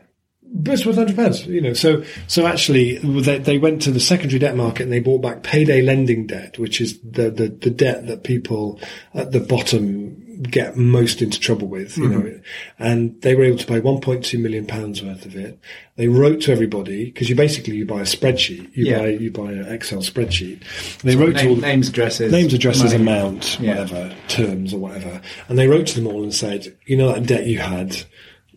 [0.54, 1.74] But it's worth hundred pounds, you know.
[1.74, 5.42] So, so actually, they, they went to the secondary debt market and they bought back
[5.42, 8.80] payday lending debt, which is the, the, the debt that people
[9.16, 12.20] at the bottom get most into trouble with, you know.
[12.20, 12.84] Mm-hmm.
[12.84, 15.60] And they were able to pay 1.2 million pounds worth of it.
[15.96, 19.00] They wrote to everybody because you basically you buy a spreadsheet, you Yeah.
[19.00, 20.62] buy you buy an Excel spreadsheet.
[21.02, 22.96] They wrote to all the, names, addresses, names, addresses, money.
[23.04, 23.82] amount, Yeah.
[23.82, 25.22] whatever, terms or whatever.
[25.50, 28.04] And they wrote to them all and said, you know, that debt you had,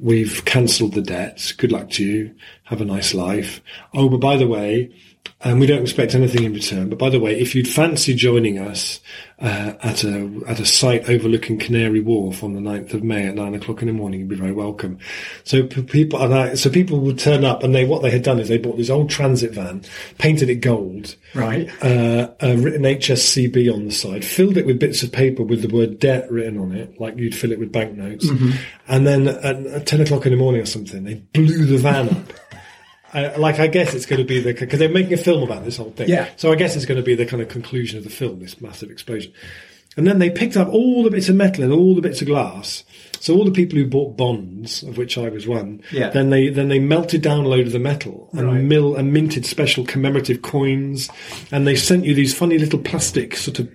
[0.00, 1.52] we've cancelled the debt.
[1.59, 2.35] Good luck to you.
[2.64, 3.61] have a nice life.
[3.94, 4.92] Oh, but by the way,
[5.42, 6.88] and we don't expect anything in return.
[6.88, 9.01] But by the way, if you'd fancy joining us
[9.38, 13.35] uh, at a at a site overlooking Canary Wharf on the 9th of May at
[13.35, 14.99] nine o'clock in the morning, you'd be very welcome.
[15.44, 18.22] So p- people, and I, so people would turn up, and they what they had
[18.22, 19.83] done is they bought this old transit van,
[20.18, 21.68] painted it gold, Right.
[21.83, 25.68] uh, uh, written HSCB on the side, filled it with bits of paper with the
[25.68, 28.27] word debt written on it, like you'd fill it with banknotes.
[28.88, 32.09] And then at, at 10 o'clock in the morning or something, they blew the van
[32.09, 32.33] up.
[33.16, 35.64] Uh, like I guess it's going to be the because they're making a film about
[35.64, 36.09] this whole thing.
[36.09, 36.29] Yeah.
[36.37, 38.61] So I guess it's going to be the kind of conclusion of the film, this
[38.61, 39.33] massive explosion.
[39.96, 42.26] And then they picked up all the bits of metal and all the bits of
[42.26, 42.85] glass.
[43.18, 46.11] So all the people who bought bonds, of which I was one, Yeah.
[46.11, 48.62] then they then they melted down a load of the metal and Right.
[48.62, 51.09] mill and minted special commemorative coins,
[51.50, 53.68] and they sent you these funny little plastic sort of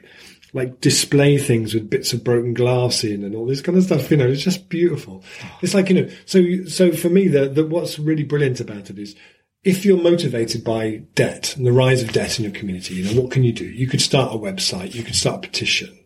[0.54, 4.12] like display things with bits of broken glass in and all this kind of stuff.
[4.12, 5.24] You know, it's just beautiful.
[5.62, 6.10] It's like you know.
[6.26, 9.16] So so for me, the, the what's really brilliant about it is
[9.64, 13.22] if you're motivated by debt and the rise of debt in your community, you know,
[13.22, 13.66] what can you do?
[13.66, 15.98] You could start a website, you could start a petition,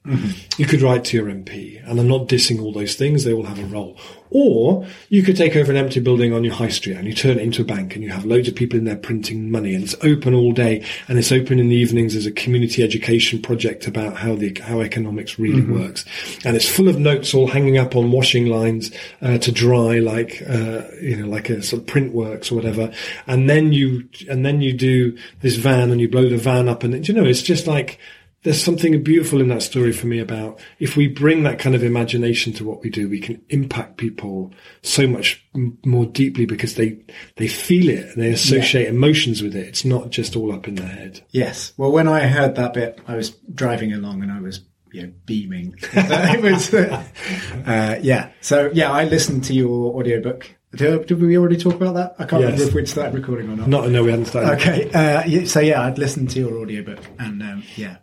[0.57, 3.45] you could write to your MP, and I'm not dissing all those things, they all
[3.45, 3.97] have a role.
[4.31, 7.37] Or you could take over an empty building on your high street and you turn
[7.37, 9.83] it into a bank and you have loads of people in there printing money and
[9.83, 13.87] it's open all day and it's open in the evenings as a community education project
[13.87, 16.03] about how the, how economics really works.
[16.43, 18.91] And it's full of notes all hanging up on washing lines,
[19.21, 22.91] uh, to dry like, uh, you know, like a sort of print works or whatever.
[23.27, 26.83] And then you, and then you do this van and you blow the van up
[26.83, 27.99] and, you know, it's just like,
[28.45, 31.83] there's something beautiful in that story for me about if we bring that kind of
[31.83, 36.75] imagination to what we do, we can impact people so much m- more deeply because
[36.75, 36.97] they
[37.35, 39.67] they feel it and they associate emotions with it.
[39.67, 41.21] It's not just all up in their head.
[41.31, 41.73] Yes.
[41.75, 44.61] Well, when I heard that bit, I was driving along and I was,
[44.93, 45.75] you know, beaming.
[45.93, 48.29] it was, uh, yeah.
[48.41, 50.49] So yeah, I listened to your audiobook.
[50.75, 52.15] Did, did we already talk about that?
[52.19, 52.51] I can't Yes.
[52.51, 53.67] remember if we'd started recording or not.
[53.69, 54.59] Not no, we hadn't started.
[54.61, 54.91] Okay.
[54.93, 57.97] Uh, so yeah, I'd listened to your audiobook and, um, yeah,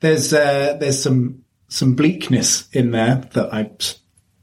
[0.00, 3.70] there's, uh, there's some, some bleakness in there that I,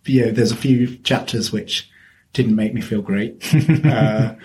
[0.05, 1.89] you know, there's a few chapters which
[2.33, 3.43] didn't make me feel great.
[3.85, 4.35] uh,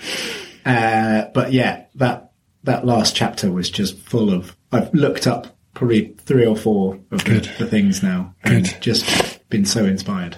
[0.64, 2.33] uh, but yeah, that,
[2.64, 7.25] that last chapter was just full of, I've looked up probably three or four of
[7.25, 8.83] the, the things now and Good.
[8.83, 10.37] just been so inspired.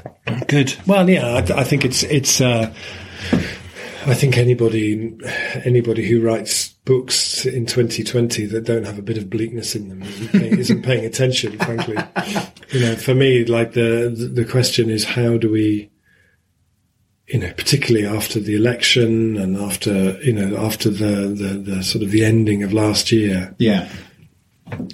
[0.48, 0.74] Good.
[0.86, 2.40] Well, yeah, I, I think it's it's.
[2.40, 2.72] Uh,
[4.06, 5.16] I think anybody
[5.64, 10.02] anybody who writes books in 2020 that don't have a bit of bleakness in them
[10.02, 11.58] isn't paying, isn't paying attention.
[11.58, 11.96] Frankly,
[12.72, 15.90] you know, for me, like the the question is how do we,
[17.28, 22.04] you know, particularly after the election and after you know after the the, the sort
[22.04, 23.88] of the ending of last year, Yeah.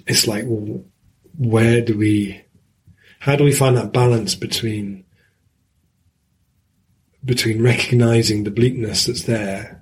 [0.07, 0.85] it's like well,
[1.37, 2.40] where do we
[3.18, 5.05] how do we find that balance between
[7.24, 9.80] between recognizing the bleakness that's there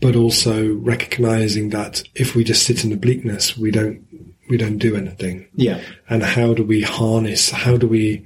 [0.00, 4.02] but also recognizing that if we just sit in the bleakness we don't
[4.48, 5.48] we don't do anything.
[5.54, 5.80] Yeah.
[6.08, 8.24] and how do we harness how do we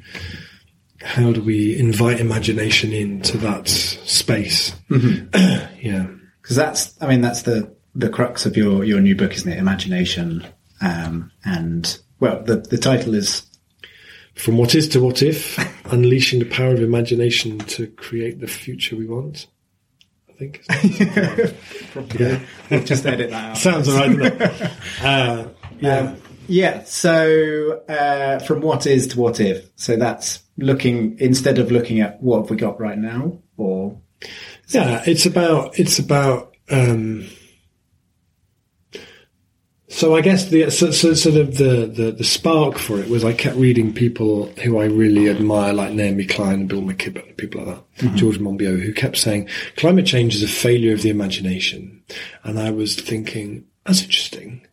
[1.03, 4.75] how do we invite imagination into that space?
[5.81, 6.07] Yeah.
[6.43, 9.59] Because that's i mean that's the the crux of your your new book isn't it?
[9.59, 10.47] Imagination.
[10.81, 13.47] Um and well the the title is
[14.35, 15.59] From what is to what if,
[15.93, 19.47] unleashing the power of imagination to create the future we want.
[20.41, 20.65] Think.
[22.19, 22.41] yeah.
[22.71, 24.41] we'll just edit that out Sounds alright.
[25.03, 25.49] Uh,
[25.79, 25.99] yeah.
[25.99, 26.17] Um,
[26.49, 32.01] yeah so uh from what is to what if so that's looking instead of looking
[32.01, 34.01] at what have we got right now or
[34.71, 37.29] yeah, it's about, it's about, um,
[39.91, 43.25] so I guess the so, so sort of the, the the spark for it was
[43.25, 47.37] I kept reading people who I really admire, like Naomi Klein and Bill McKibben, and
[47.37, 48.17] people like that, mm-hmm.
[48.17, 52.03] George Monbiot, who kept saying climate change is a failure of the imagination,
[52.45, 54.65] and I was thinking that's interesting.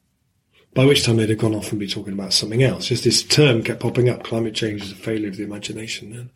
[0.75, 2.85] By which time they'd have gone off and be talking about something else.
[2.85, 6.13] Just this term kept popping up: climate change is a failure of the imagination.
[6.13, 6.29] And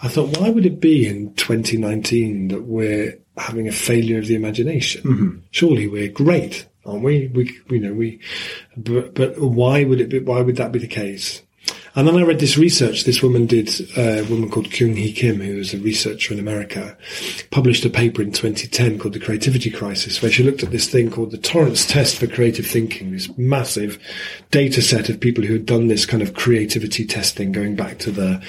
[0.00, 4.36] I thought, why would it be in 2019 that we're having a failure of the
[4.36, 5.02] imagination?
[5.02, 5.38] Mm-hmm.
[5.50, 7.28] Surely we're great, aren't we?
[7.28, 8.20] We, you know, we,
[8.76, 11.42] but, but why would it be, why would that be the case?
[11.96, 15.12] And then I read this research this woman did, uh, a woman called Kyung Hee
[15.12, 16.96] Kim, who was a researcher in America,
[17.50, 21.10] published a paper in 2010 called The Creativity Crisis, where she looked at this thing
[21.10, 23.98] called the Torrance Test for Creative Thinking, this massive
[24.52, 28.12] data set of people who had done this kind of creativity testing going back to
[28.12, 28.40] the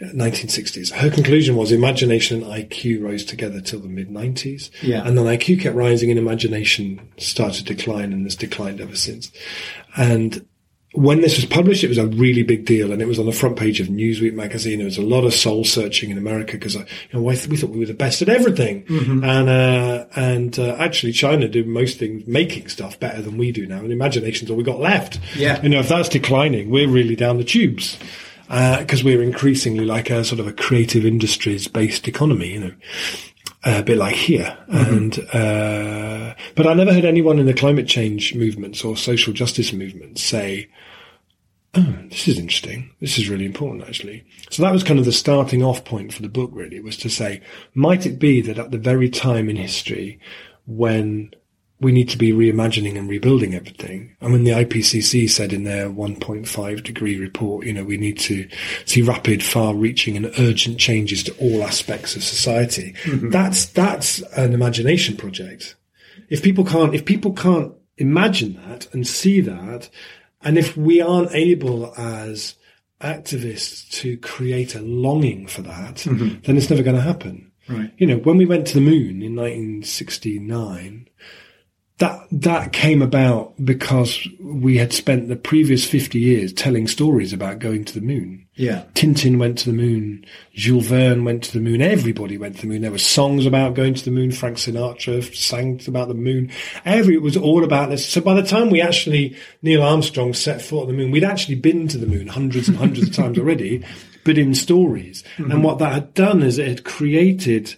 [0.00, 0.90] 1960s.
[0.92, 4.70] Her conclusion was imagination and IQ rose together till the mid 90s.
[4.82, 5.06] Yeah.
[5.06, 9.30] And then IQ kept rising and imagination started to decline and has declined ever since.
[9.96, 10.46] And
[10.92, 13.30] when this was published, it was a really big deal, and it was on the
[13.30, 14.78] front page of Newsweek magazine.
[14.78, 17.78] There was a lot of soul searching in America because you know we thought we
[17.78, 19.22] were the best at everything, Mm-hmm.
[19.22, 23.66] and uh, and uh, actually China do most things making stuff better than we do
[23.68, 25.20] now, and imagination's all we got left.
[25.36, 25.62] Yeah.
[25.62, 27.96] you know if that's declining, we're really down the tubes
[28.50, 32.74] Uh, because we're increasingly like a sort of a creative industries based economy, you know
[33.64, 34.56] uh, a bit like here.
[34.68, 34.96] Mm-hmm.
[34.96, 39.72] And uh, but I never heard anyone in the climate change movements or social justice
[39.72, 40.68] movements say,
[41.74, 42.90] "Oh, this is interesting.
[43.00, 46.22] This is really important, actually." So that was kind of the starting off point for
[46.22, 46.50] the book.
[46.52, 47.42] Really, was to say,
[47.74, 50.18] might it be that at the very time in history
[50.66, 51.32] when
[51.80, 54.14] we need to be reimagining and rebuilding everything.
[54.20, 58.46] And when the IPCC said in their 1.5 degree report, you know, we need to
[58.84, 62.94] see rapid, far reaching and urgent changes to all aspects of society.
[63.04, 63.30] Mm-hmm.
[63.30, 65.74] That's, that's an imagination project.
[66.28, 69.88] If people can't, if people can't imagine that and see that,
[70.42, 72.56] and if we aren't able as
[73.00, 76.40] activists to create a longing for that, mm-hmm.
[76.44, 77.50] then it's never going to happen.
[77.68, 77.92] Right.
[77.98, 81.08] You know, when we went to the moon in 1969,
[82.00, 87.58] that that came about because we had spent the previous 50 years telling stories about
[87.58, 88.46] going to the moon.
[88.54, 88.84] Yeah.
[88.94, 90.24] Tintin went to the moon.
[90.54, 91.82] Jules Verne went to the moon.
[91.82, 92.82] Everybody went to the moon.
[92.82, 94.32] There were songs about going to the moon.
[94.32, 96.50] Frank Sinatra sang about the moon.
[96.86, 98.08] Every, it was all about this.
[98.08, 101.56] So by the time we actually, Neil Armstrong set foot on the moon, we'd actually
[101.56, 103.84] been to the moon hundreds and hundreds of times already,
[104.24, 105.22] but in stories.
[105.36, 105.62] And mm-hmm.
[105.62, 107.74] what that had done is it had created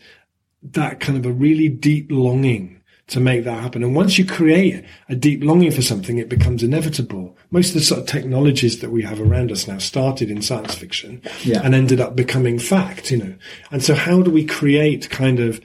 [0.63, 2.82] that kind of a really deep longing
[3.13, 3.83] to make that happen.
[3.83, 7.37] And once you create a deep longing for something, it becomes inevitable.
[7.51, 10.75] Most of the sort of technologies that we have around us now started in science
[10.75, 11.61] fiction Yeah.
[11.65, 13.35] and ended up becoming fact, you know.
[13.71, 15.61] And so how do we create kind of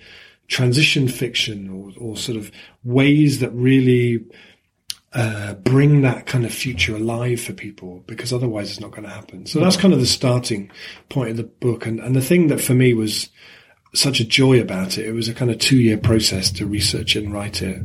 [0.47, 2.51] transition fiction or, or sort of
[2.83, 4.23] ways that really
[5.13, 9.09] uh, bring that kind of future alive for people because otherwise it's not going to
[9.09, 9.45] happen.
[9.45, 10.69] So that's kind of the starting
[11.09, 11.85] point of the book.
[11.85, 13.29] And, and the thing that for me was
[13.93, 17.15] such a joy about it, it was a kind of two year process to research
[17.15, 17.81] and write it,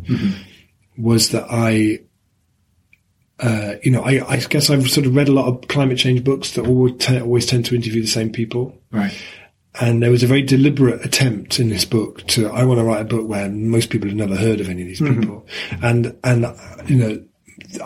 [0.96, 2.00] was that I,
[3.40, 6.22] uh, you know, I, I guess I've sort of read a lot of climate change
[6.22, 8.78] books that always, te- always tend to interview the same people.
[8.90, 9.16] Right.
[9.80, 13.00] And there was a very deliberate attempt in this book to, I want to write
[13.00, 15.46] a book where most people have never heard of any of these people.
[15.82, 16.54] And, and, uh,
[16.86, 17.24] you know,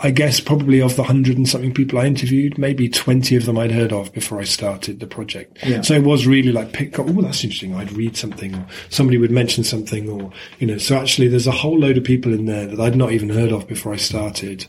[0.01, 3.57] I guess probably of the hundred and something people I interviewed, maybe 20 of them
[3.57, 5.57] I'd heard of before I started the project.
[5.65, 5.81] Yeah.
[5.81, 7.75] So it was really like pick, oh, that's interesting.
[7.75, 11.51] I'd read something or somebody would mention something or, you know, so actually there's a
[11.51, 14.65] whole load of people in there that I'd not even heard of before I started.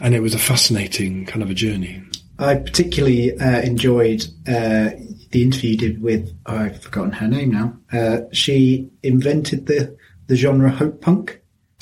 [0.00, 2.02] And it was a fascinating kind of a journey.
[2.38, 4.90] I particularly uh, enjoyed uh,
[5.30, 7.76] the interview you did with oh, I've forgotten her name now.
[7.92, 11.40] Uh, she invented the the genre hope punk.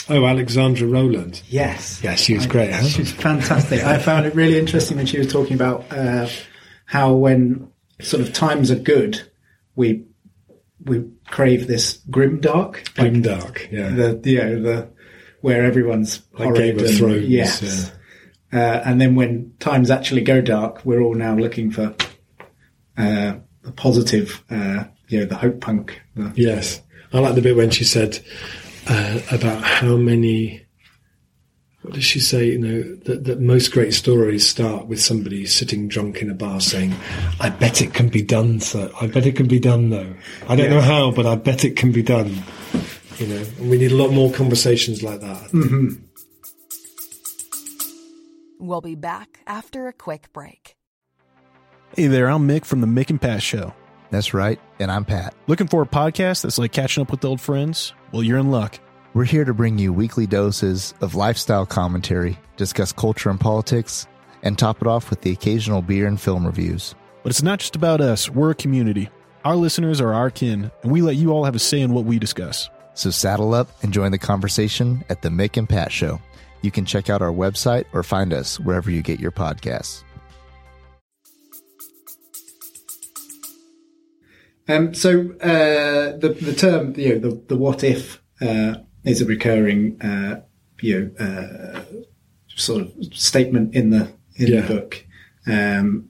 [0.09, 1.43] Oh, Alexandra Rowland.
[1.49, 2.03] Yes.
[2.03, 2.83] Yeah, she was great, huh?
[2.85, 3.83] She was fantastic.
[3.83, 6.29] I found it really interesting when she was talking about uh,
[6.85, 9.23] how when sort of times are good,
[9.77, 10.05] we
[10.85, 13.89] we crave this grim dark, Grim dark, yeah.
[13.89, 14.89] the you know the
[15.41, 17.93] where everyone's Like Game of Thrones, Yes.
[18.53, 21.95] Uh, and then when times actually go dark, we're all now looking for
[22.97, 26.01] uh, a positive, uh, you know, the hope punk.
[26.15, 26.81] The, Yes.
[27.13, 28.19] I like the bit when she said
[28.89, 30.63] uh, about how many.
[31.83, 32.47] What does she say?
[32.47, 36.61] You know that, that most great stories start with somebody sitting drunk in a bar
[36.61, 36.95] saying,
[37.41, 38.91] "I bet it can be done, sir.
[39.01, 40.15] I bet it can be done, though.
[40.49, 42.43] I don't know how, but I bet it can be done."
[43.19, 46.01] You know, and we need a lot more conversations like that.
[48.59, 50.77] We'll be back after a quick break.
[51.97, 53.75] Hey there, I'm Mick from the Mick and Pat Show.
[54.11, 54.59] That's right.
[54.79, 55.35] And I'm Pat.
[55.47, 57.93] Looking for a podcast that's like catching up with old friends?
[58.15, 58.79] Well, you're in luck.
[59.13, 64.07] We're here to bring you weekly doses of lifestyle commentary, discuss culture and politics,
[64.45, 66.95] and top it off with the occasional beer and film reviews.
[67.25, 69.11] But it's not just about us, we're a community.
[69.45, 72.05] Our listeners are our kin, and we let you all have a say in what
[72.05, 72.71] we discuss.
[72.95, 76.21] So saddle up and join the conversation at the Mick and Pat Show.
[76.63, 80.05] You can check out our website or find us wherever you get your podcasts.
[84.69, 89.27] Um, so uh, the the term, you know, the the what if uh, is a
[89.27, 90.41] recurring, uh,
[90.81, 91.81] you know, uh,
[92.57, 94.61] sort of statement in the in Yeah.
[94.63, 95.05] the book,
[95.47, 96.09] um,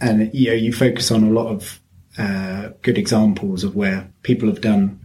[0.00, 1.80] and you know, you focus on a lot of
[2.16, 4.98] uh, good examples of where people have done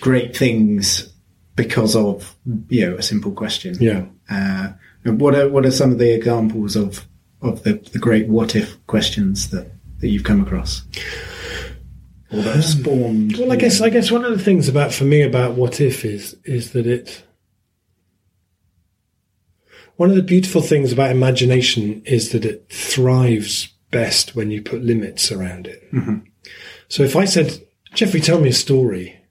[0.00, 1.12] great things
[1.56, 2.34] because of
[2.68, 3.76] you know a simple question.
[3.80, 4.06] Yeah.
[4.30, 4.72] Uh,
[5.04, 7.06] and what are what are some of the examples of
[7.42, 9.70] of the, the great what if questions that,
[10.00, 10.82] that you've come across?
[12.32, 13.36] Or that spawned.
[13.36, 16.04] Well, I guess I guess one of the things about for me about what if
[16.04, 17.22] is is that it.
[19.96, 24.82] one of the beautiful things about imagination is that it thrives best when you put
[24.82, 25.92] limits around it.
[25.92, 26.18] Mm-hmm.
[26.88, 27.60] So if I said,
[27.94, 29.21] Jeffrey, tell me a story,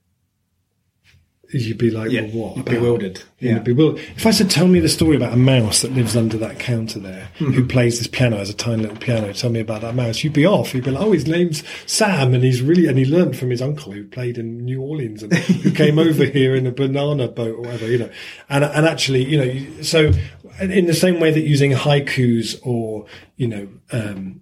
[1.52, 2.64] you'd be like, Yeah, well, what?
[2.64, 3.20] bewildered.
[3.38, 3.58] You'd Yeah.
[3.58, 4.02] be bewildered.
[4.16, 6.98] If I said, tell me the story about a mouse that lives under that counter
[6.98, 7.52] there, Mm-hmm.
[7.52, 10.32] who plays this piano as a tiny little piano, tell me about that mouse, you'd
[10.32, 10.74] be off.
[10.74, 13.60] You'd be like, oh, his name's Sam, and he's really, and he learned from his
[13.62, 17.56] uncle who played in New Orleans and who came over here in a banana boat
[17.56, 18.10] or whatever, you know.
[18.48, 20.12] And, and actually, you know, so
[20.60, 24.40] in the same way that using haikus or, you know, um,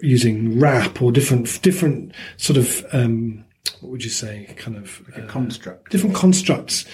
[0.00, 3.41] using rap or different, different sort of, um,
[3.80, 5.90] what would you say, kind of uh, construct.
[5.90, 6.84] different constructs.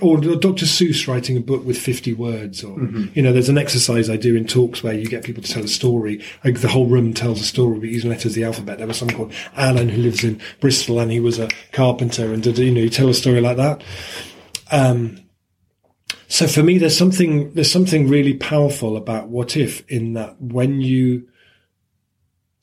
[0.00, 0.64] Or Dr.
[0.64, 2.80] Seuss writing a book with 50 words, or,
[3.12, 5.62] you know, there's an exercise I do in talks where you get people to tell
[5.62, 6.24] a story.
[6.42, 8.78] Like the whole room tells a story, but using letters of the alphabet.
[8.78, 12.42] There was someone called Alan who lives in Bristol and he was a carpenter and
[12.42, 13.84] did, you know, you tell a story like that.
[14.72, 15.20] Um,
[16.28, 20.80] so for me, there's something, there's something really powerful about what if in that when
[20.80, 21.28] you,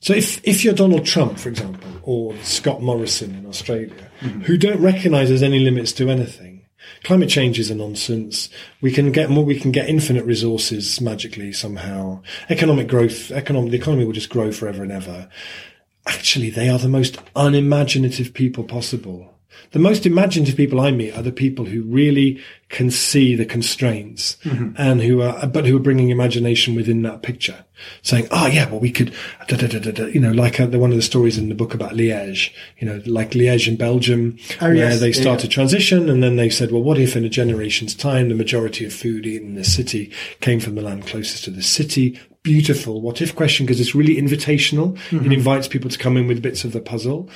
[0.02, 4.40] so if, if you're Donald Trump, for example, or Scott Morrison in Australia, mm-hmm.
[4.40, 6.66] who don't recognize there's any limits to anything,
[7.04, 8.48] climate change is a nonsense.
[8.80, 12.22] We can get more, we can get infinite resources magically somehow.
[12.50, 15.28] Economic growth, economic, the economy will just grow forever and ever.
[16.04, 19.31] Actually, they are the most unimaginative people possible.
[19.70, 24.36] The most imaginative people I meet are the people who really can see the constraints
[24.44, 24.74] mm-hmm.
[24.76, 27.64] and who are, but who are bringing imagination within that picture.
[28.02, 29.12] Saying, oh yeah, well we could,
[29.48, 31.74] da, da, da, you know, like uh, the, one of the stories in the book
[31.74, 35.54] about Liège, you know, like Liège in Belgium, Oh, where yes, they started yeah.
[35.54, 38.92] transition and then they said, well, what if in a generation's time the majority of
[38.92, 42.18] food eaten in the city came from the land closest to the city?
[42.42, 44.96] Beautiful what if question because it's really invitational.
[44.96, 45.32] It mm-hmm.
[45.32, 47.28] invites people to come in with bits of the puzzle.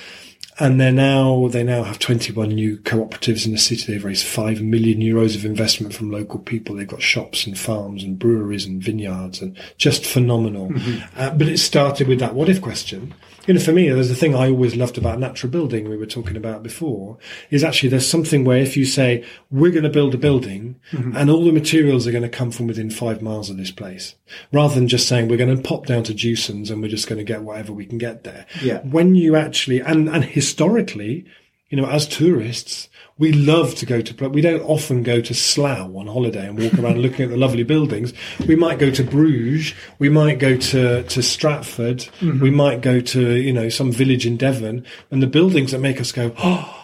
[0.59, 3.93] And they're now, they now have 21 new cooperatives in the city.
[3.93, 6.75] They've raised 5 million euros of investment from local people.
[6.75, 10.73] They've got shops and farms and breweries and vineyards and just phenomenal.
[11.17, 13.15] Uh, but it started with that what if question.
[13.47, 16.07] You know, for me, there's a thing I always loved about natural building we were
[16.07, 17.19] talking about before
[17.51, 21.17] is actually there's something where if you say, we're going to build a building mm-hmm.
[21.17, 24.15] and all the materials are going to come from within five miles of this place,
[24.53, 27.19] rather than just saying we're going to pop down to Jewson's and we're just going
[27.19, 28.81] to get whatever we can get there Yeah.
[28.81, 31.25] when you actually and and historically
[31.69, 32.89] you know as tourists
[33.19, 36.79] we love to go to we don't often go to Slough on holiday and walk
[36.79, 38.13] around looking at the lovely buildings.
[38.47, 42.41] We might go to Bruges we might go to to Stratford mm-hmm.
[42.41, 46.01] we might go to you know some village in Devon and the buildings that make
[46.01, 46.76] us go oh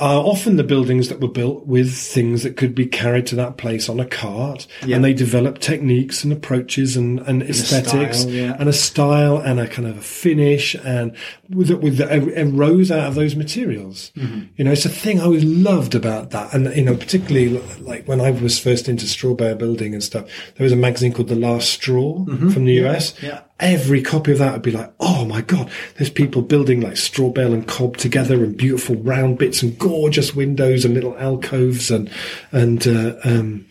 [0.00, 3.56] are often the buildings that were built with things that could be carried to that
[3.56, 4.96] place on a cart, Yeah.
[4.96, 8.56] and they developed techniques and approaches and, and aesthetics style, yeah.
[8.58, 11.16] and a style and a kind of a finish and
[11.50, 14.12] with with the, arose out of those materials.
[14.16, 14.40] Mm-hmm.
[14.56, 17.48] You know, it's a thing I always loved about that, and you know, particularly
[17.80, 20.24] like when I was first into straw bale building and stuff.
[20.56, 23.12] There was a magazine called The Last Straw from the US.
[23.12, 23.26] Mm-hmm.
[23.26, 23.40] yeah.
[23.60, 27.30] Every copy of that would be like, oh my god, there's people building like straw
[27.30, 32.10] bale and cob together and beautiful round bits and gorgeous windows and little alcoves and
[32.52, 33.66] and uh, um,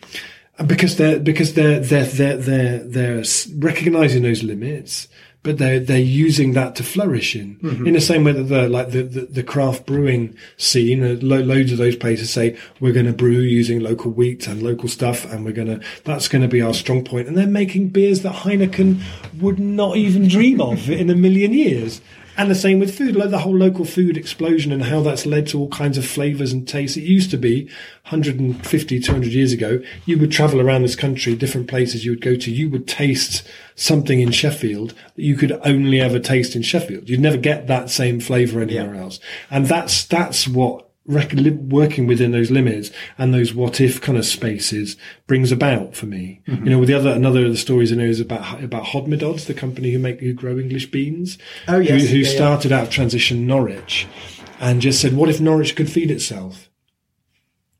[0.66, 3.24] because they're because they're they're they're they're they're
[3.56, 5.08] recognizing those limits,
[5.42, 7.58] but they're they're using that to flourish in.
[7.86, 11.40] In the same way that the like the the, the craft brewing scene, uh, lo-
[11.40, 15.24] loads of those places say we're going to brew using local wheat and local stuff,
[15.32, 18.22] and we're going to that's going to be our strong point, and they're making beers
[18.22, 19.00] that Heineken
[19.40, 22.00] would not even dream of in a million years.
[22.38, 25.48] And the same with food, like the whole local food explosion and how that's led
[25.48, 26.96] to all kinds of flavors and tastes.
[26.96, 27.64] It used to be
[28.04, 32.36] 150, 200 years ago, you would travel around this country, different places you would go
[32.36, 33.42] to, you would taste
[33.74, 37.08] something in Sheffield that you could only ever taste in Sheffield.
[37.08, 39.18] You'd never get that same flavor anywhere else.
[39.50, 44.16] And that's, that's what rec- li- working within those limits and those what if kind
[44.16, 44.96] of spaces
[45.26, 46.40] brings about for me.
[46.46, 46.64] Mm-hmm.
[46.64, 49.46] You know, with the other, another of the stories I know is about, about Hodmedods,
[49.46, 51.38] the company who make, who grow English beans.
[51.66, 52.02] Oh, yes.
[52.02, 52.34] Who, who Yeah, yeah.
[52.36, 54.06] started out of transition Norwich
[54.60, 56.68] and just said, what if Norwich could feed itself?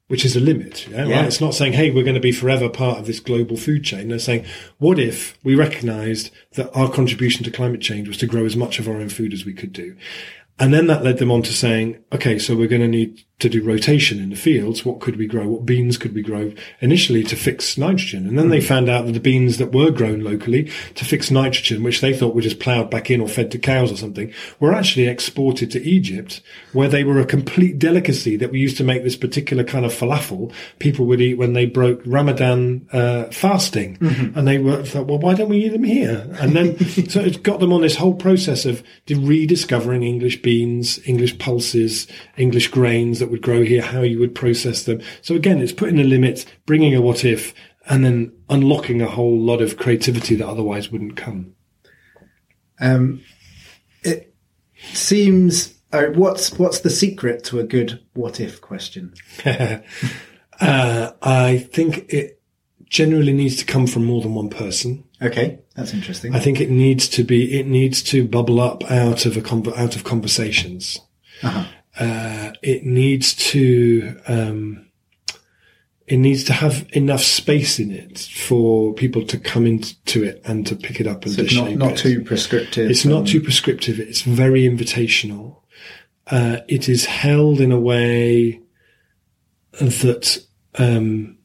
[0.06, 0.88] Which is a limit.
[0.88, 1.16] Yeah, Yeah.
[1.16, 1.26] Right?
[1.26, 4.08] It's not saying, hey, we're going to be forever part of this global food chain.
[4.08, 4.46] They're saying,
[4.78, 8.78] what if we recognized that our contribution to climate change was to grow as much
[8.78, 9.96] of our own food as we could do?
[10.58, 13.48] And then that led them on to saying, okay, so we're going to need to
[13.48, 14.84] do rotation in the fields.
[14.84, 15.46] What could we grow?
[15.46, 18.26] What beans could we grow initially to fix nitrogen?
[18.26, 21.82] And then they found out that the beans that were grown locally to fix nitrogen,
[21.84, 24.72] which they thought were just ploughed back in or fed to cows or something, were
[24.72, 26.40] actually exported to Egypt,
[26.72, 29.92] where they were a complete delicacy that we used to make this particular kind of
[29.92, 33.98] falafel people would eat when they broke Ramadan uh, fasting.
[34.34, 36.26] And they were thought, well, why don't we eat them here?
[36.40, 36.78] And then
[37.08, 42.68] so it got them on this whole process of rediscovering English beans, English pulses, English
[42.68, 45.00] grains that would grow here, how you would process them.
[45.22, 47.54] So again, it's putting a limit, bringing a what if,
[47.88, 51.54] and then unlocking a whole lot of creativity that otherwise wouldn't come.
[52.80, 53.22] Um,
[54.02, 54.34] it
[54.92, 55.74] seems.
[55.90, 59.14] Uh, what's what's the secret to a good what if question?
[59.44, 59.80] uh,
[60.60, 62.40] I think it
[62.88, 65.04] generally needs to come from more than one person.
[65.20, 66.34] Okay, that's interesting.
[66.34, 67.58] I think it needs to be.
[67.58, 71.00] It needs to bubble up out of a out of conversations.
[71.42, 71.64] Uh-huh.
[71.98, 74.20] Uh, it needs to.
[74.26, 74.84] Um,
[76.06, 80.66] it needs to have enough space in it for people to come into it and
[80.66, 81.98] to pick it up and So to not, not it.
[81.98, 82.90] too prescriptive.
[82.90, 84.00] It's not um, too prescriptive.
[84.00, 85.60] It's very invitational.
[86.26, 88.62] Uh, it is held in a way
[89.72, 90.42] that
[90.78, 91.36] um,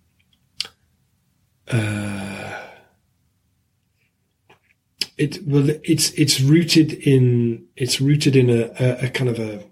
[1.69, 2.61] uh,
[5.17, 9.63] it well, it's it's rooted in it's rooted in a, a, a kind of a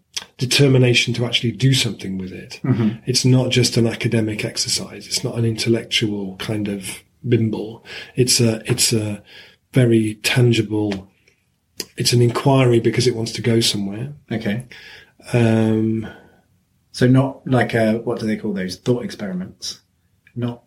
[0.42, 2.60] determination to actually do something with it.
[2.64, 3.00] Mhm.
[3.06, 5.06] It's not just an academic exercise.
[5.06, 7.86] It's not an intellectual kind of bimble.
[8.16, 9.22] It's a it's a
[9.74, 11.08] very tangible.
[11.96, 14.14] It's an inquiry because it wants to go somewhere.
[14.32, 14.66] Okay.
[15.32, 16.08] Um,
[16.92, 19.82] so not like a what do they call those thought experiments?
[20.36, 20.64] Not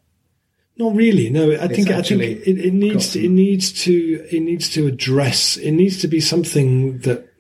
[0.77, 1.31] Not really.
[1.31, 4.41] No, I It's think I think actually it, it needs to, it needs to it
[4.41, 5.57] needs to address.
[5.57, 7.34] It needs to be something that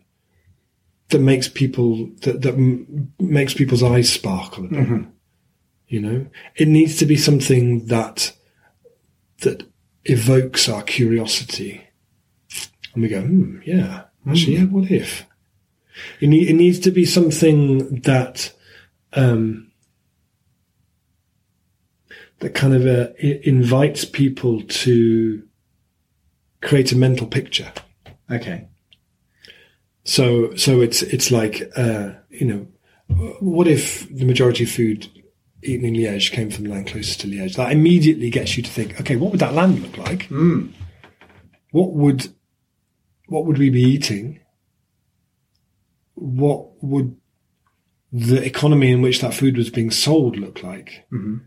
[1.15, 4.79] that makes people that that m- makes people's eyes sparkle a bit.
[4.89, 5.07] Mhm.
[5.89, 8.33] You know, it needs to be something that
[9.43, 9.63] that
[10.05, 11.81] evokes our curiosity,
[12.93, 14.65] and we go, hmm, yeah, actually, yeah.
[14.65, 15.25] What if?
[16.21, 18.53] It, need, it needs to be something that.
[19.13, 19.71] Um,
[22.41, 25.43] that kind of uh, invites people to
[26.61, 27.73] create a mental picture.
[28.31, 28.67] okay.
[30.05, 32.67] So, so it's it's like uh, you know,
[33.41, 35.09] what if the majority of food
[35.63, 37.57] eaten in Liège came from the land closest to Liège?
[37.57, 40.29] That immediately gets you to think, okay, what would that land look like?
[40.29, 40.73] Mm.
[41.73, 42.29] What would
[43.27, 44.41] what would we be eating?
[46.15, 47.17] What would
[48.13, 51.07] the economy in which that food was being sold look like?
[51.13, 51.41] Mhm.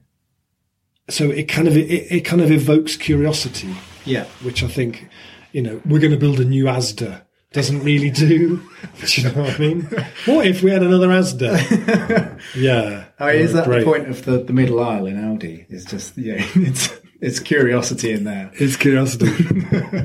[1.10, 3.74] So it kind of it, it kind of evokes curiosity.
[4.04, 4.26] Yeah.
[4.42, 5.10] which I think,
[5.52, 8.58] you know, we're going to build a new Asda doesn't really do.
[9.06, 9.82] Do you know what I mean?
[10.26, 12.40] What if we had another Asda?
[12.56, 13.06] yeah.
[13.20, 13.80] I mean, is that great.
[13.80, 15.66] the point of the, the middle aisle in Aldi?
[15.70, 16.90] It's just yeah, it's
[17.22, 18.52] it's curiosity in there.
[18.54, 19.32] It's curiosity.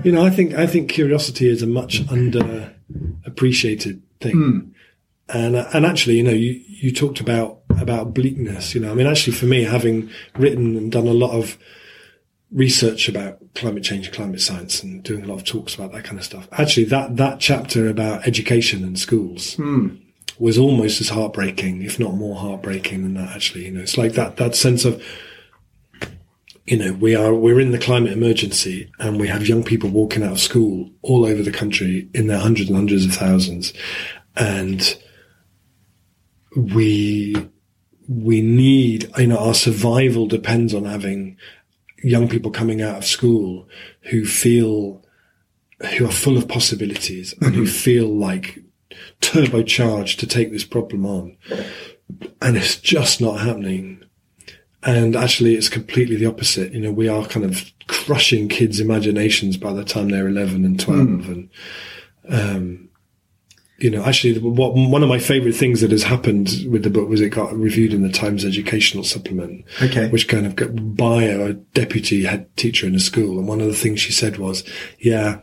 [0.05, 2.73] you know, I think I think curiosity is a much under
[3.27, 4.33] appreciated thing.
[4.33, 4.59] Hmm.
[5.29, 8.75] And and actually, you know, you you talked about about bleakness.
[8.75, 11.59] You know, I mean, actually, for me, having written and done a lot of
[12.53, 16.05] research about climate change and climate science and doing a lot of talks about that
[16.05, 16.47] kind of stuff.
[16.53, 19.89] Actually, that that chapter about education and schools Hmm.
[20.39, 23.35] was almost as heartbreaking, if not more heartbreaking than that.
[23.35, 25.03] Actually, you know, it's like that that sense of
[26.67, 30.23] you know we are we're in the climate emergency and we have young people walking
[30.23, 33.73] out of school all over the country in their hundreds and hundreds of thousands
[34.37, 34.97] and
[36.55, 37.35] we
[38.09, 41.37] we need you know our survival depends on having
[42.03, 43.69] young people coming out of school
[44.03, 45.03] who feel
[45.99, 48.59] who are full of possibilities and who feel like
[49.21, 51.37] turbocharged to take this problem on.
[52.41, 54.05] And it's just not happening.
[54.85, 56.73] And actually it's completely the opposite.
[56.73, 60.79] You know we are kind of crushing kids imaginations by the time they're 11 and
[60.79, 60.99] 12
[61.29, 61.51] and
[62.29, 62.89] um
[63.83, 67.09] you know actually what one of my favorite things that has happened with the book
[67.09, 70.09] was it got reviewed in the times educational supplement Okay.
[70.11, 73.39] which kind of got by a deputy head teacher in a school.
[73.39, 74.63] And one of the things she said was
[74.99, 75.41] yeah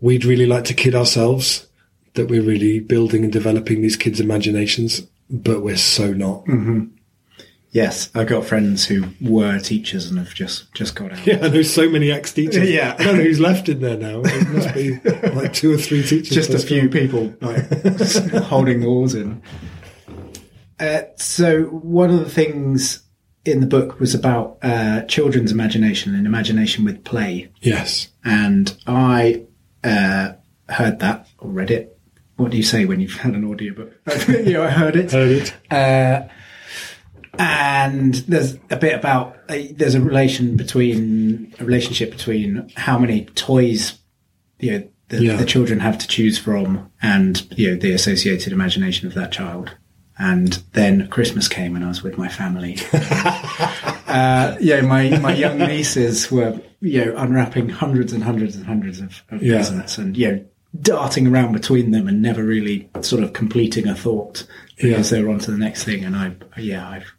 [0.00, 1.66] we'd really like to kid ourselves
[2.14, 6.44] that we're really building and developing these kids imaginations but we're so not.
[6.46, 6.84] Hmm
[7.78, 11.24] Yes, I've got friends who were teachers and have just just got out.
[11.26, 12.68] Yeah, I know so many ex-teachers.
[12.70, 12.96] Yeah.
[12.98, 14.22] I don't know who's left in there now.
[14.24, 14.98] It must be
[15.34, 16.30] like two or three teachers.
[16.34, 17.68] just a few people like
[18.44, 19.40] holding the walls in.
[20.80, 23.02] Uh, so one of the things
[23.44, 28.08] in the book was about uh, children's imagination and imagination with play, Yes.
[28.24, 29.44] and I
[29.84, 30.32] uh,
[30.68, 31.98] heard that or read it.
[32.36, 33.92] What do you say when you've had an audiobook?
[34.28, 35.10] you know, I heard it.
[35.12, 35.30] Heard
[35.70, 36.30] it.
[37.38, 43.24] And there's a bit about uh, there's a relation between a relationship between how many
[43.26, 43.98] toys
[44.58, 45.36] you know the, Yeah.
[45.36, 49.74] the children have to choose from and you know the associated imagination of that child
[50.18, 52.76] and then Christmas came and I was with my family.
[52.92, 59.00] uh, yeah, my, my young nieces were, you know, unwrapping hundreds and hundreds and hundreds
[59.00, 59.56] of, of Yeah.
[59.56, 60.44] presents and, you know,
[60.80, 64.44] darting around between them and never really sort of completing a thought
[64.76, 65.18] because Yeah.
[65.18, 66.04] they were on to the next thing.
[66.04, 67.12] And I, yeah, I've,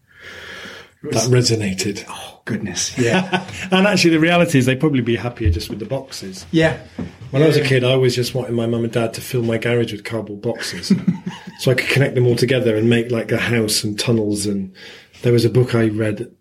[1.03, 2.03] That resonated.
[2.09, 5.85] oh goodness, yeah, and actually, the reality is they'd probably be happier just with the
[5.85, 6.45] boxes.
[6.51, 6.85] yeah.
[7.31, 9.43] When I was a kid, I always just wanted my mum and dad to fill
[9.43, 10.91] my garage with cardboard boxes,
[11.59, 14.45] so I could connect them all together and make like a house and tunnels.
[14.45, 14.73] And
[15.21, 16.31] there was a book I read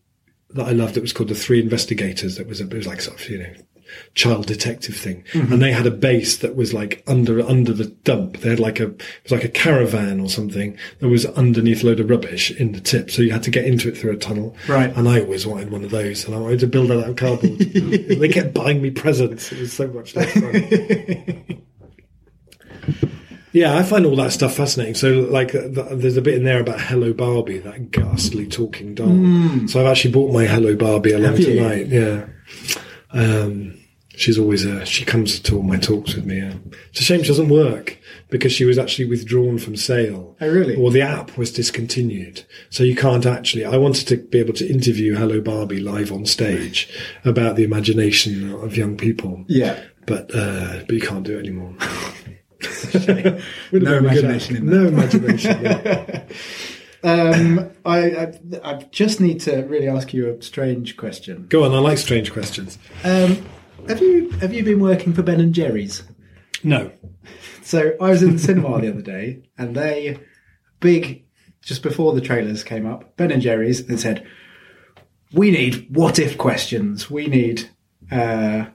[0.50, 0.96] that I loved.
[0.96, 2.36] It was called The Three Investigators.
[2.36, 3.52] That was a, it was like sort of you know
[4.14, 8.38] child detective thing, and they had a base that was like under under the dump.
[8.38, 11.86] They had like a it was like a caravan or something that was underneath a
[11.86, 14.16] load of rubbish in the tip, so you had to get into it through a
[14.16, 14.56] tunnel.
[14.68, 14.94] Right.
[14.96, 17.16] And I always wanted one of those, and I wanted to build it out of
[17.16, 17.58] cardboard.
[17.58, 19.52] they kept buying me presents.
[19.52, 21.62] It was so much fun.
[23.52, 24.94] Yeah, I find all that stuff fascinating.
[24.94, 29.66] So, like, th- there's a bit in there about Hello Barbie, that ghastly talking doll.
[29.68, 31.86] So, I've actually bought my Hello Barbie along tonight.
[31.86, 32.26] Yeah.
[33.10, 33.77] Um,
[34.18, 36.38] she's always uh, she comes to all my talks with me.
[36.38, 36.54] Yeah.
[36.90, 37.96] It's a shame she doesn't work
[38.28, 40.36] because she was actually withdrawn from sale.
[40.40, 40.74] Oh, really?
[40.74, 43.64] Or the app was discontinued, so you can't actually.
[43.64, 46.92] I wanted to be able to interview Hello Barbie live on stage
[47.24, 49.44] about the imagination of young people.
[49.46, 49.82] Yeah.
[50.06, 51.74] But uh, but you can't do it anymore.
[53.72, 54.66] No imagination in.
[54.66, 55.62] No imagination.
[55.62, 56.24] no.
[57.04, 58.32] Um, I, I
[58.64, 61.46] I just need to really ask you a strange question.
[61.48, 62.76] Go on, I like strange questions.
[63.04, 63.46] Um,
[63.88, 66.02] have you have you been working for Ben and Jerry's?
[66.62, 66.92] No.
[67.62, 70.18] So I was in the cinema the other day, and they
[70.80, 71.26] big
[71.60, 74.26] just before the trailers came up, Ben and Jerry's, and said,
[75.34, 77.10] "We need what if questions.
[77.10, 77.68] We need,
[78.10, 78.68] uh,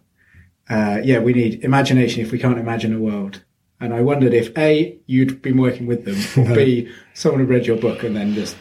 [0.69, 3.43] uh, yeah, we need imagination if we can't imagine a world."
[3.79, 7.65] And I wondered if a you'd been working with them, or b someone had read
[7.65, 8.55] your book and then just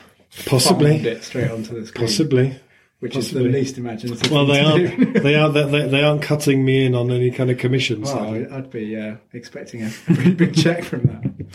[0.47, 0.97] Possibly.
[0.97, 2.61] it straight onto the screen, Possibly.
[3.03, 3.47] Which possibly.
[3.47, 4.31] is the least imaginative.
[4.31, 5.05] Well, they thing to do.
[5.07, 5.23] aren't.
[5.25, 5.55] They aren't.
[5.55, 8.03] They, they aren't cutting me in on any kind of commission.
[8.03, 8.47] Well.
[8.53, 11.47] I'd be uh, expecting a pretty big check from that.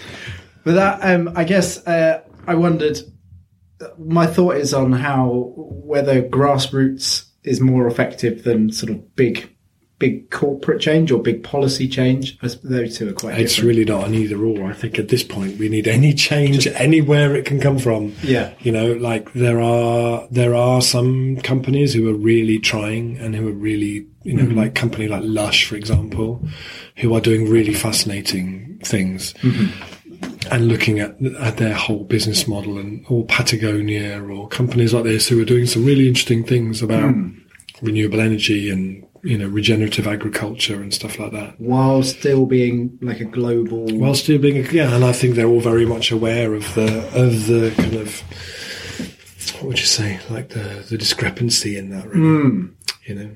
[0.65, 2.99] But that, um, I guess, uh, I wondered.
[3.97, 9.55] My thought is on how whether grassroots is more effective than sort of big,
[9.99, 12.37] big corporate change or big policy change.
[12.39, 13.39] Those two are quite.
[13.39, 13.67] It's different.
[13.67, 14.69] really not an either or.
[14.69, 18.13] I think at this point we need any change anywhere it can come from.
[18.21, 18.53] Yeah.
[18.59, 23.47] You know, like there are there are some companies who are really trying and who
[23.47, 24.57] are really you know, mm-hmm.
[24.57, 26.45] like company like Lush, for example,
[26.97, 29.33] who are doing really fascinating things.
[29.35, 30.51] Mm-hmm.
[30.51, 35.29] And looking at, at their whole business model and or Patagonia or companies like this
[35.29, 37.29] who are doing some really interesting things about hmm.
[37.81, 41.59] renewable energy and you know regenerative agriculture and stuff like that.
[41.59, 43.87] while still being like a global.
[43.97, 46.99] While still being, a, yeah, and I think they're all very much aware of the
[47.13, 48.21] of the kind of
[49.55, 52.69] what would you say, like the the discrepancy in that, really.
[53.05, 53.31] You know,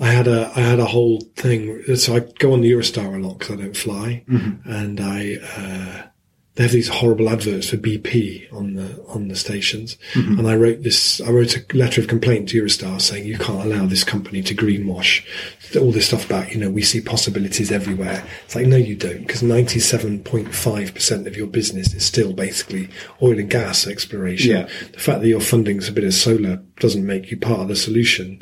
[0.00, 1.96] I had a I had a whole thing.
[1.96, 4.24] So I go on the Eurostar a lot because I don't fly,
[4.64, 5.36] and I.
[5.56, 6.08] Uh,
[6.58, 10.40] they have these horrible adverts for BP on the on the stations, mm-hmm.
[10.40, 11.20] and I wrote this.
[11.20, 14.56] I wrote a letter of complaint to Eurostar saying you can't allow this company to
[14.56, 15.24] greenwash
[15.76, 18.24] all this stuff about you know we see possibilities everywhere.
[18.44, 22.04] It's like no, you don't, because ninety seven point five percent of your business is
[22.04, 22.88] still basically
[23.22, 24.50] oil and gas exploration.
[24.50, 24.68] Yeah.
[24.92, 27.76] The fact that you're funding a bit of solar doesn't make you part of the
[27.76, 28.40] solution.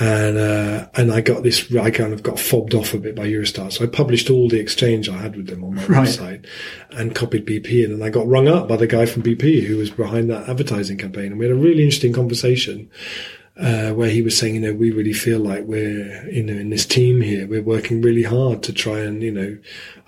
[0.00, 1.74] And uh, and I got this.
[1.74, 4.60] I kind of got fobbed off a bit by Eurostar, so I published all the
[4.60, 6.06] exchange I had with them on my Right.
[6.08, 6.46] website
[6.92, 9.76] and copied BP in, and I got rung up by the guy from BP who
[9.76, 12.90] was behind that advertising campaign, and we had a really interesting conversation.
[13.58, 16.68] Uh, where he was saying, you know, we really feel like we're, you know, in
[16.68, 19.56] this team here, we're working really hard to try and, you know,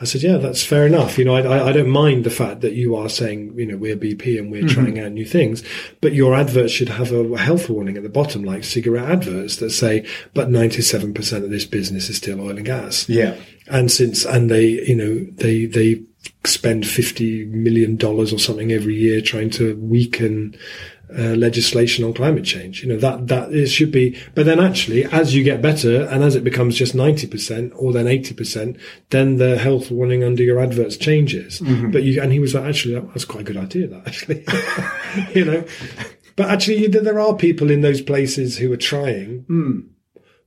[0.02, 1.16] I said, yeah, that's fair enough.
[1.16, 3.96] You know, I, I, don't mind the fact that you are saying, you know, we're
[3.96, 5.62] BP and we're trying out new things,
[6.02, 9.70] but your adverts should have a health warning at the bottom, like cigarette adverts that
[9.70, 13.34] say, but 97% of this business is still oil and gas Yeah.
[13.66, 16.02] and since and they you know they they
[16.44, 20.54] spend 50 million dollars or something every year trying to weaken
[21.16, 25.04] uh, legislation on climate change you know that that it should be but then actually
[25.06, 28.78] as you get better and as it becomes just 90% or then 80%
[29.10, 31.60] then the health warning under your adverts changes
[31.92, 34.44] but you and he was like actually that, that's quite a good idea that actually
[35.34, 35.64] you know
[36.36, 39.44] but actually there there are people in those places who are trying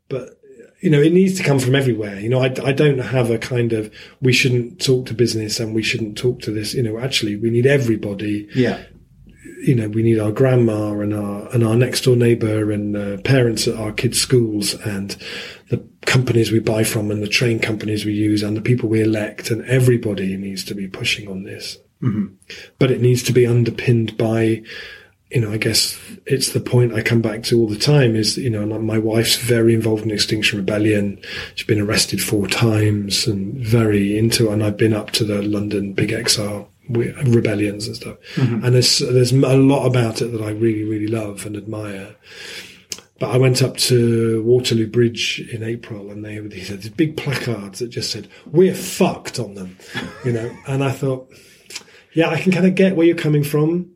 [0.10, 0.42] but
[0.82, 2.20] you know, it needs to come from everywhere.
[2.20, 5.76] You know, I, I don't have a kind of we shouldn't talk to business and
[5.76, 6.74] we shouldn't talk to this.
[6.74, 8.50] You know, actually, we need everybody.
[8.56, 8.84] Yeah.
[9.62, 13.18] You know, we need our grandma and our and our next door neighbour and uh,
[13.22, 15.16] parents at our kids' schools and
[15.70, 19.02] the companies we buy from and the train companies we use and the people we
[19.02, 21.78] elect and everybody needs to be pushing on this.
[22.02, 22.34] Mm-hmm.
[22.80, 24.64] But it needs to be underpinned by
[25.32, 28.38] you know, I guess it's the point I come back to all the time is,
[28.38, 31.22] you know, my wife's very involved in Extinction Rebellion.
[31.56, 35.94] She's been arrested four times and very into, and I've been up to the London
[35.94, 38.18] Big we- rebellions and stuff.
[38.36, 38.66] Mm-hmm.
[38.66, 42.16] And there's there's a lot about it that I really really love and admire.
[43.20, 47.80] But I went up to Waterloo Bridge in April, and they had these big placards
[47.80, 49.78] that just said "We're fucked" on them,
[50.26, 50.52] you know.
[50.68, 51.32] And I thought,
[52.14, 53.92] yeah, I can kind of get where you're coming from,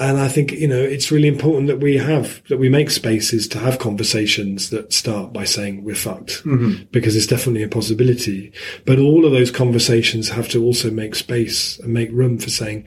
[0.00, 3.46] and I think you know it's really important that we have that we make spaces
[3.48, 6.84] to have conversations that start by saying we're fucked, mm-hmm.
[6.90, 8.52] because it's definitely a possibility.
[8.86, 12.86] But all of those conversations have to also make space and make room for saying,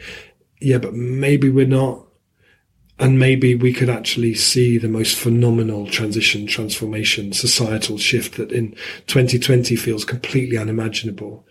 [0.59, 2.03] yeah, but maybe we're not
[2.99, 8.71] and maybe we could actually see the most phenomenal transition, transformation, societal shift that in
[9.07, 11.45] 2020 feels completely unimaginable.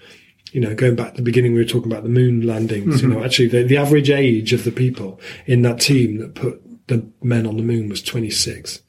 [0.53, 3.03] You know, going back to the beginning, we were talking about the moon landings.
[3.03, 6.63] You know, actually, the, the average age of the people in that team that put
[6.89, 8.83] the men on the moon was 26.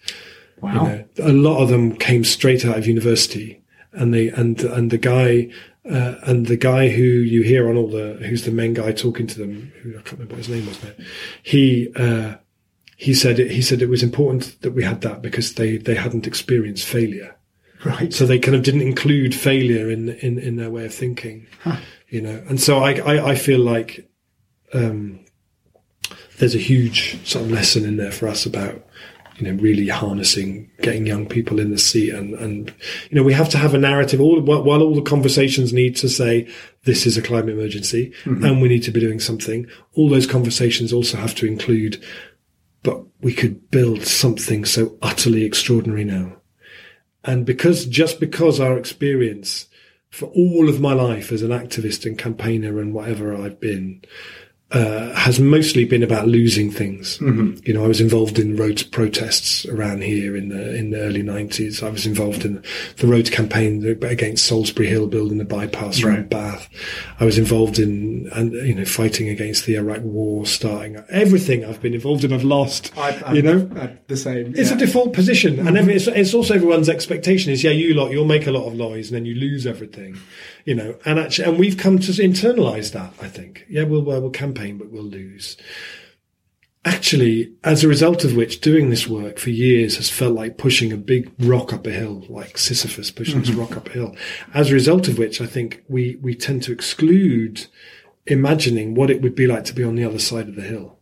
[0.62, 0.72] Wow.
[0.72, 3.62] You know, a lot of them came straight out of university,
[3.92, 5.50] and they and and the guy
[5.90, 9.28] uh, and the guy who you hear on all the who's the main guy talking
[9.28, 10.92] to them, who I can't remember what his name was now.
[11.42, 12.36] He uh,
[12.96, 15.96] he said it, he said it was important that we had that because they they
[15.96, 17.36] hadn't experienced failure,
[18.00, 18.14] Right.
[18.14, 21.48] so they kind of didn't include failure in in in their way of thinking,
[22.08, 22.42] you know.
[22.48, 24.10] And so I I, I feel like
[24.74, 25.20] um,
[26.38, 28.86] there's a huge sort of lesson in there for us about
[29.38, 32.74] you know really harnessing getting young people in the seat and and
[33.10, 35.96] you know we have to have a narrative all while, while all the conversations need
[35.96, 36.48] to say
[36.84, 40.94] this is a climate emergency and we need to be doing something all those conversations
[40.94, 42.04] also have to include
[42.84, 46.36] but we could build something so utterly extraordinary now
[47.24, 49.68] and because just because our experience
[50.10, 54.04] for all of my life as an activist and campaigner and whatever I've been
[54.74, 57.20] uh, has mostly been about losing things.
[57.66, 61.22] You know, I was involved in road protests around here in the in the early
[61.22, 61.84] nineties.
[61.84, 62.64] I was involved in
[62.98, 66.70] the road campaign against Solsbury Hill, building the bypass around Bath.
[67.20, 71.82] I was involved in and you know fighting against the Iraq War, starting everything I've
[71.82, 72.34] been involved in.
[72.34, 72.92] I've lost.
[73.34, 73.60] you know,
[74.08, 74.54] the same.
[74.56, 74.76] it's yeah.
[74.76, 78.26] a default position, and every, it's, it's also everyone's expectation is, yeah, you lot, you'll
[78.26, 80.18] make a lot of noise, and then you lose everything,
[80.66, 80.98] you know.
[81.06, 83.14] And actually, and we've come to internalize that.
[83.22, 85.58] I think, yeah, we'll we'll campaign, but we'll lose.
[86.86, 90.92] Actually, as a result of which, doing this work for years has felt like pushing
[90.92, 93.62] a big rock up a hill, like Sisyphus pushing this mm-hmm.
[93.62, 94.16] rock up a hill.
[94.54, 97.68] As a result of which, I think we we tend to exclude
[98.26, 101.00] imagining what it would be like to be on the other side of the hill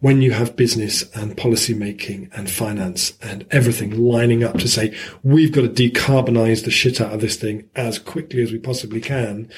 [0.00, 4.96] when you have business and policy making and finance and everything lining up to say
[5.22, 9.00] we've got to decarbonize the shit out of this thing as quickly as we possibly
[9.00, 9.48] can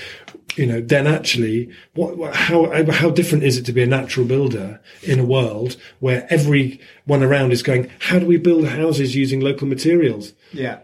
[0.57, 4.81] you know then actually what, how how different is it to be a natural builder
[5.03, 9.67] in a world where everyone around is going how do we build houses using local
[9.67, 10.79] materials yeah.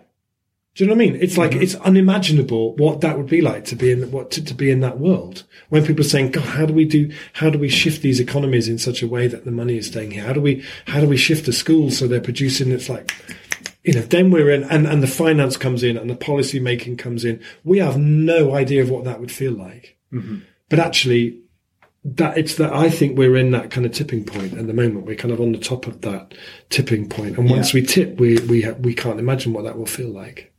[0.75, 1.23] Do you know what I mean?
[1.23, 1.63] It's like mm-hmm.
[1.63, 4.81] it's unimaginable what that would be like to be in what to, to be in
[4.81, 5.45] that world.
[5.69, 7.13] When people are saying, "God, how do we do?
[7.35, 10.11] How do we shift these economies in such a way that the money is staying
[10.11, 10.25] here?
[10.25, 13.15] How do we how do we shift the schools so they're producing?" It's like,
[13.85, 16.97] you know, then we're in, and and the finance comes in, and the policy making
[16.97, 17.41] comes in.
[17.63, 19.97] We have no idea of what that would feel like.
[20.13, 20.39] Mm-hmm.
[20.69, 21.39] But actually,
[22.05, 25.07] that it's that I think we're in that kind of tipping point at the moment.
[25.07, 26.35] We're kind of on the top of that
[26.69, 27.81] tipping point, and once Yeah.
[27.81, 30.51] we tip, we we we can't imagine what that will feel like.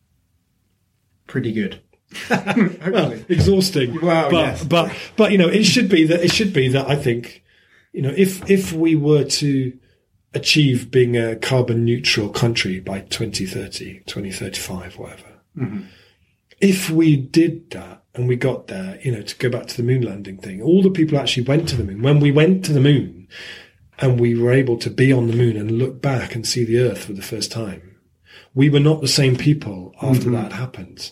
[1.27, 1.81] Pretty good.
[2.29, 3.99] well, exhausting.
[4.01, 4.63] Well, but yes.
[4.63, 7.43] but but you know, it should be that it should be that I think,
[7.91, 9.77] you know, if if we were to
[10.35, 15.41] achieve being a carbon neutral country by 2030, 2035, whatever.
[15.57, 15.81] Mm-hmm.
[16.59, 19.83] If we did that and we got there, you know, to go back to the
[19.83, 22.01] moon landing thing, all the people actually went to the moon.
[22.01, 23.27] When we went to the moon
[23.99, 26.79] and we were able to be on the moon and look back and see the
[26.79, 27.94] earth for the first time,
[28.55, 30.41] we were not the same people after mm-hmm.
[30.41, 31.11] that happened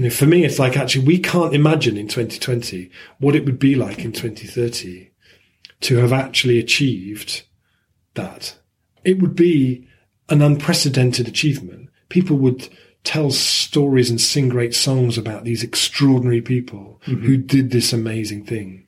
[0.00, 3.58] you know, for me, it's like actually we can't imagine in 2020 what it would
[3.58, 5.10] be like in 2030
[5.80, 7.42] to have actually achieved
[8.14, 8.56] that.
[9.04, 9.86] It would be
[10.28, 11.90] an unprecedented achievement.
[12.08, 12.68] People would
[13.04, 17.26] tell stories and sing great songs about these extraordinary people mm-hmm.
[17.26, 18.86] who did this amazing thing.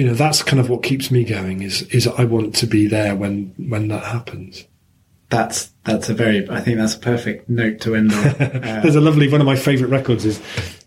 [0.00, 2.86] You know, that's kind of what keeps me going is, is I want to be
[2.86, 4.64] there when, when that happens.
[5.28, 6.48] That's that's a very.
[6.48, 8.24] I think that's a perfect note to end on.
[8.40, 10.38] Uh, There's a lovely one of my favourite records is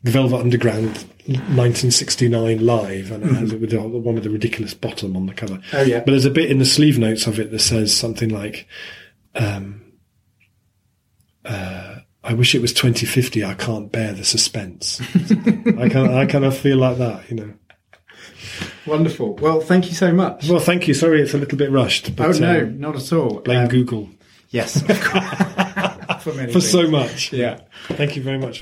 [0.02, 0.88] the Velvet Underground
[1.28, 5.34] 1969 live, and it has it with the, one with the ridiculous bottom on the
[5.36, 5.58] cover.
[5.58, 5.76] Mm-hmm.
[5.76, 6.00] Oh, yeah.
[6.00, 8.68] But there's a bit in the sleeve notes of it that says something like,
[9.36, 9.94] um,
[11.46, 13.46] uh, "I wish it was 2050.
[13.46, 17.54] I can't bear the suspense." I kind I kind of feel like that, you know.
[18.86, 19.36] Wonderful.
[19.36, 20.50] Well, thank you so much.
[20.50, 20.94] Well, thank you.
[20.94, 22.12] Sorry, it's a little bit rushed.
[22.20, 23.40] oh no, um, not at all.
[23.40, 24.10] blame Um, Google
[24.54, 26.22] Yes, of course.
[26.24, 27.34] for many for so much.
[27.34, 27.60] Yeah.
[27.88, 28.62] Thank you very much.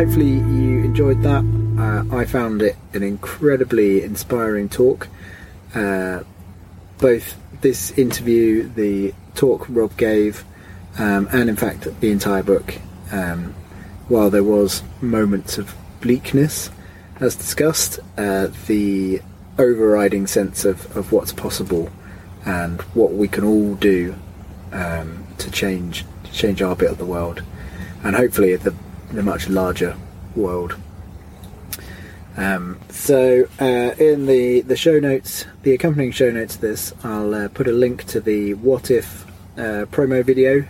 [0.00, 1.44] Hopefully, you enjoyed that.
[1.78, 5.08] Uh, I found it an incredibly inspiring talk.
[5.74, 6.20] Uh,
[6.96, 10.42] both this interview, the talk Rob gave,
[10.98, 12.76] um, and in fact the entire book.
[13.12, 13.54] Um,
[14.08, 16.70] while there was moments of bleakness,
[17.20, 19.20] as discussed, uh, the
[19.58, 21.90] overriding sense of, of what's possible
[22.46, 24.14] and what we can all do
[24.72, 27.42] um, to change to change our bit of the world,
[28.02, 28.74] and hopefully the
[29.12, 29.96] the much larger
[30.34, 30.76] world.
[32.36, 37.34] Um, so, uh, in the, the show notes, the accompanying show notes to this, I'll
[37.34, 39.26] uh, put a link to the What If
[39.58, 40.64] uh, promo video,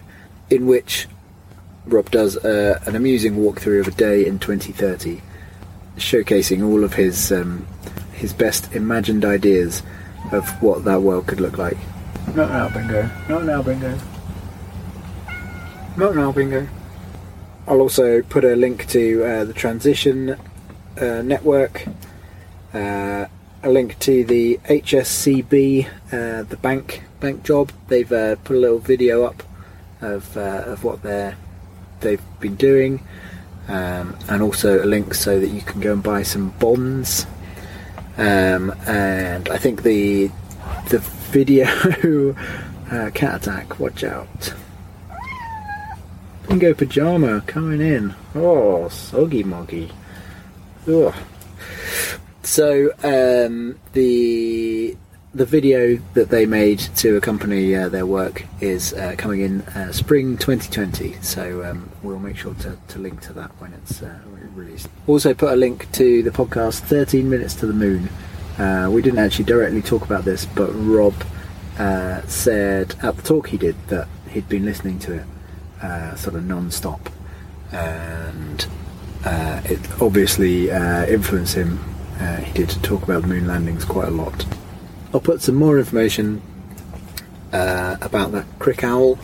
[0.49, 1.07] in which
[1.87, 5.21] Rob does uh, an amusing walkthrough of a day in 2030,
[5.97, 7.67] showcasing all of his um,
[8.15, 9.83] his best imagined ideas
[10.33, 11.77] of what that world could look like.
[12.35, 13.11] Not now, bingo.
[13.29, 13.99] Not now, bingo.
[15.97, 16.69] Not now, bingo.
[17.71, 20.31] I'll also put a link to uh, the transition
[21.01, 21.87] uh, network,
[22.75, 23.27] uh,
[23.63, 27.71] a link to the HSCB, uh, the bank bank job.
[27.87, 29.45] They've uh, put a little video up
[30.01, 31.37] of uh, of what they're
[32.01, 33.07] they've been doing,
[33.69, 37.25] um, and also a link so that you can go and buy some bonds.
[38.17, 40.33] Um, and I think the
[40.89, 40.99] the
[41.31, 42.35] video
[43.15, 43.79] cat attack.
[43.79, 44.55] Watch out.
[46.51, 48.13] Bingo pajama coming in.
[48.35, 49.89] Oh, soggy moggy.
[50.89, 51.15] Ugh.
[52.43, 54.97] So um, the
[55.33, 59.93] the video that they made to accompany uh, their work is uh, coming in uh,
[59.93, 61.19] spring 2020.
[61.23, 64.19] So um, we'll make sure to, to link to that when it's uh,
[64.53, 64.89] released.
[65.07, 68.09] Also, put a link to the podcast 13 Minutes to the Moon.
[68.59, 71.15] Uh, we didn't actually directly talk about this, but Rob
[71.79, 75.25] uh, said at the talk he did that he'd been listening to it
[75.83, 77.09] uh, sort of non-stop,
[77.73, 78.67] and
[79.25, 81.79] uh, it obviously uh, influenced him.
[82.19, 84.47] Uh, he did talk about the moon landings quite a lot.
[85.13, 86.43] I'll put some more information
[87.53, 89.19] uh, about the Crickhowell.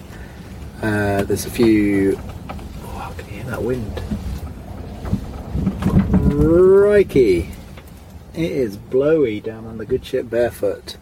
[0.83, 2.19] Uh, there's a few.
[2.83, 4.03] Oh, I can hear that wind.
[6.31, 7.51] Crikey!
[8.35, 10.97] It is blowy down on the good ship barefoot.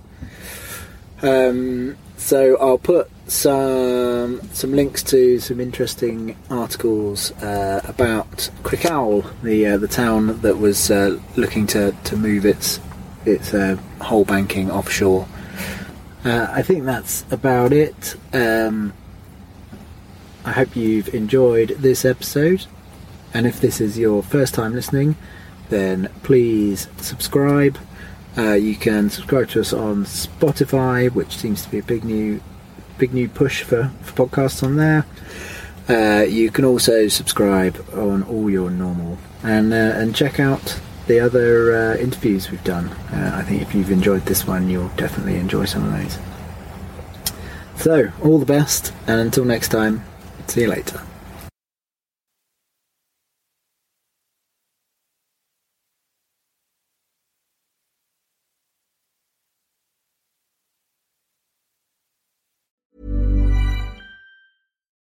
[1.22, 9.66] Um, so I'll put some some links to some interesting articles uh, about Crickhowell, the
[9.66, 12.80] uh, the town that was uh, looking to, to move its
[13.24, 15.26] its uh, whole banking offshore.
[16.24, 18.16] Uh, I think that's about it.
[18.32, 18.92] Um,
[20.44, 22.66] I hope you've enjoyed this episode,
[23.32, 25.16] and if this is your first time listening,
[25.70, 27.78] then please subscribe.
[28.36, 32.40] Uh, you can subscribe to us on Spotify, which seems to be a big new
[32.98, 35.06] big new push for, for podcasts on there.
[35.88, 41.20] Uh, you can also subscribe on all your normal and uh, and check out the
[41.20, 42.88] other uh, interviews we've done.
[43.12, 46.18] Uh, I think if you've enjoyed this one, you'll definitely enjoy some of those.
[47.76, 50.04] So, all the best, and until next time,
[50.46, 51.02] see you later.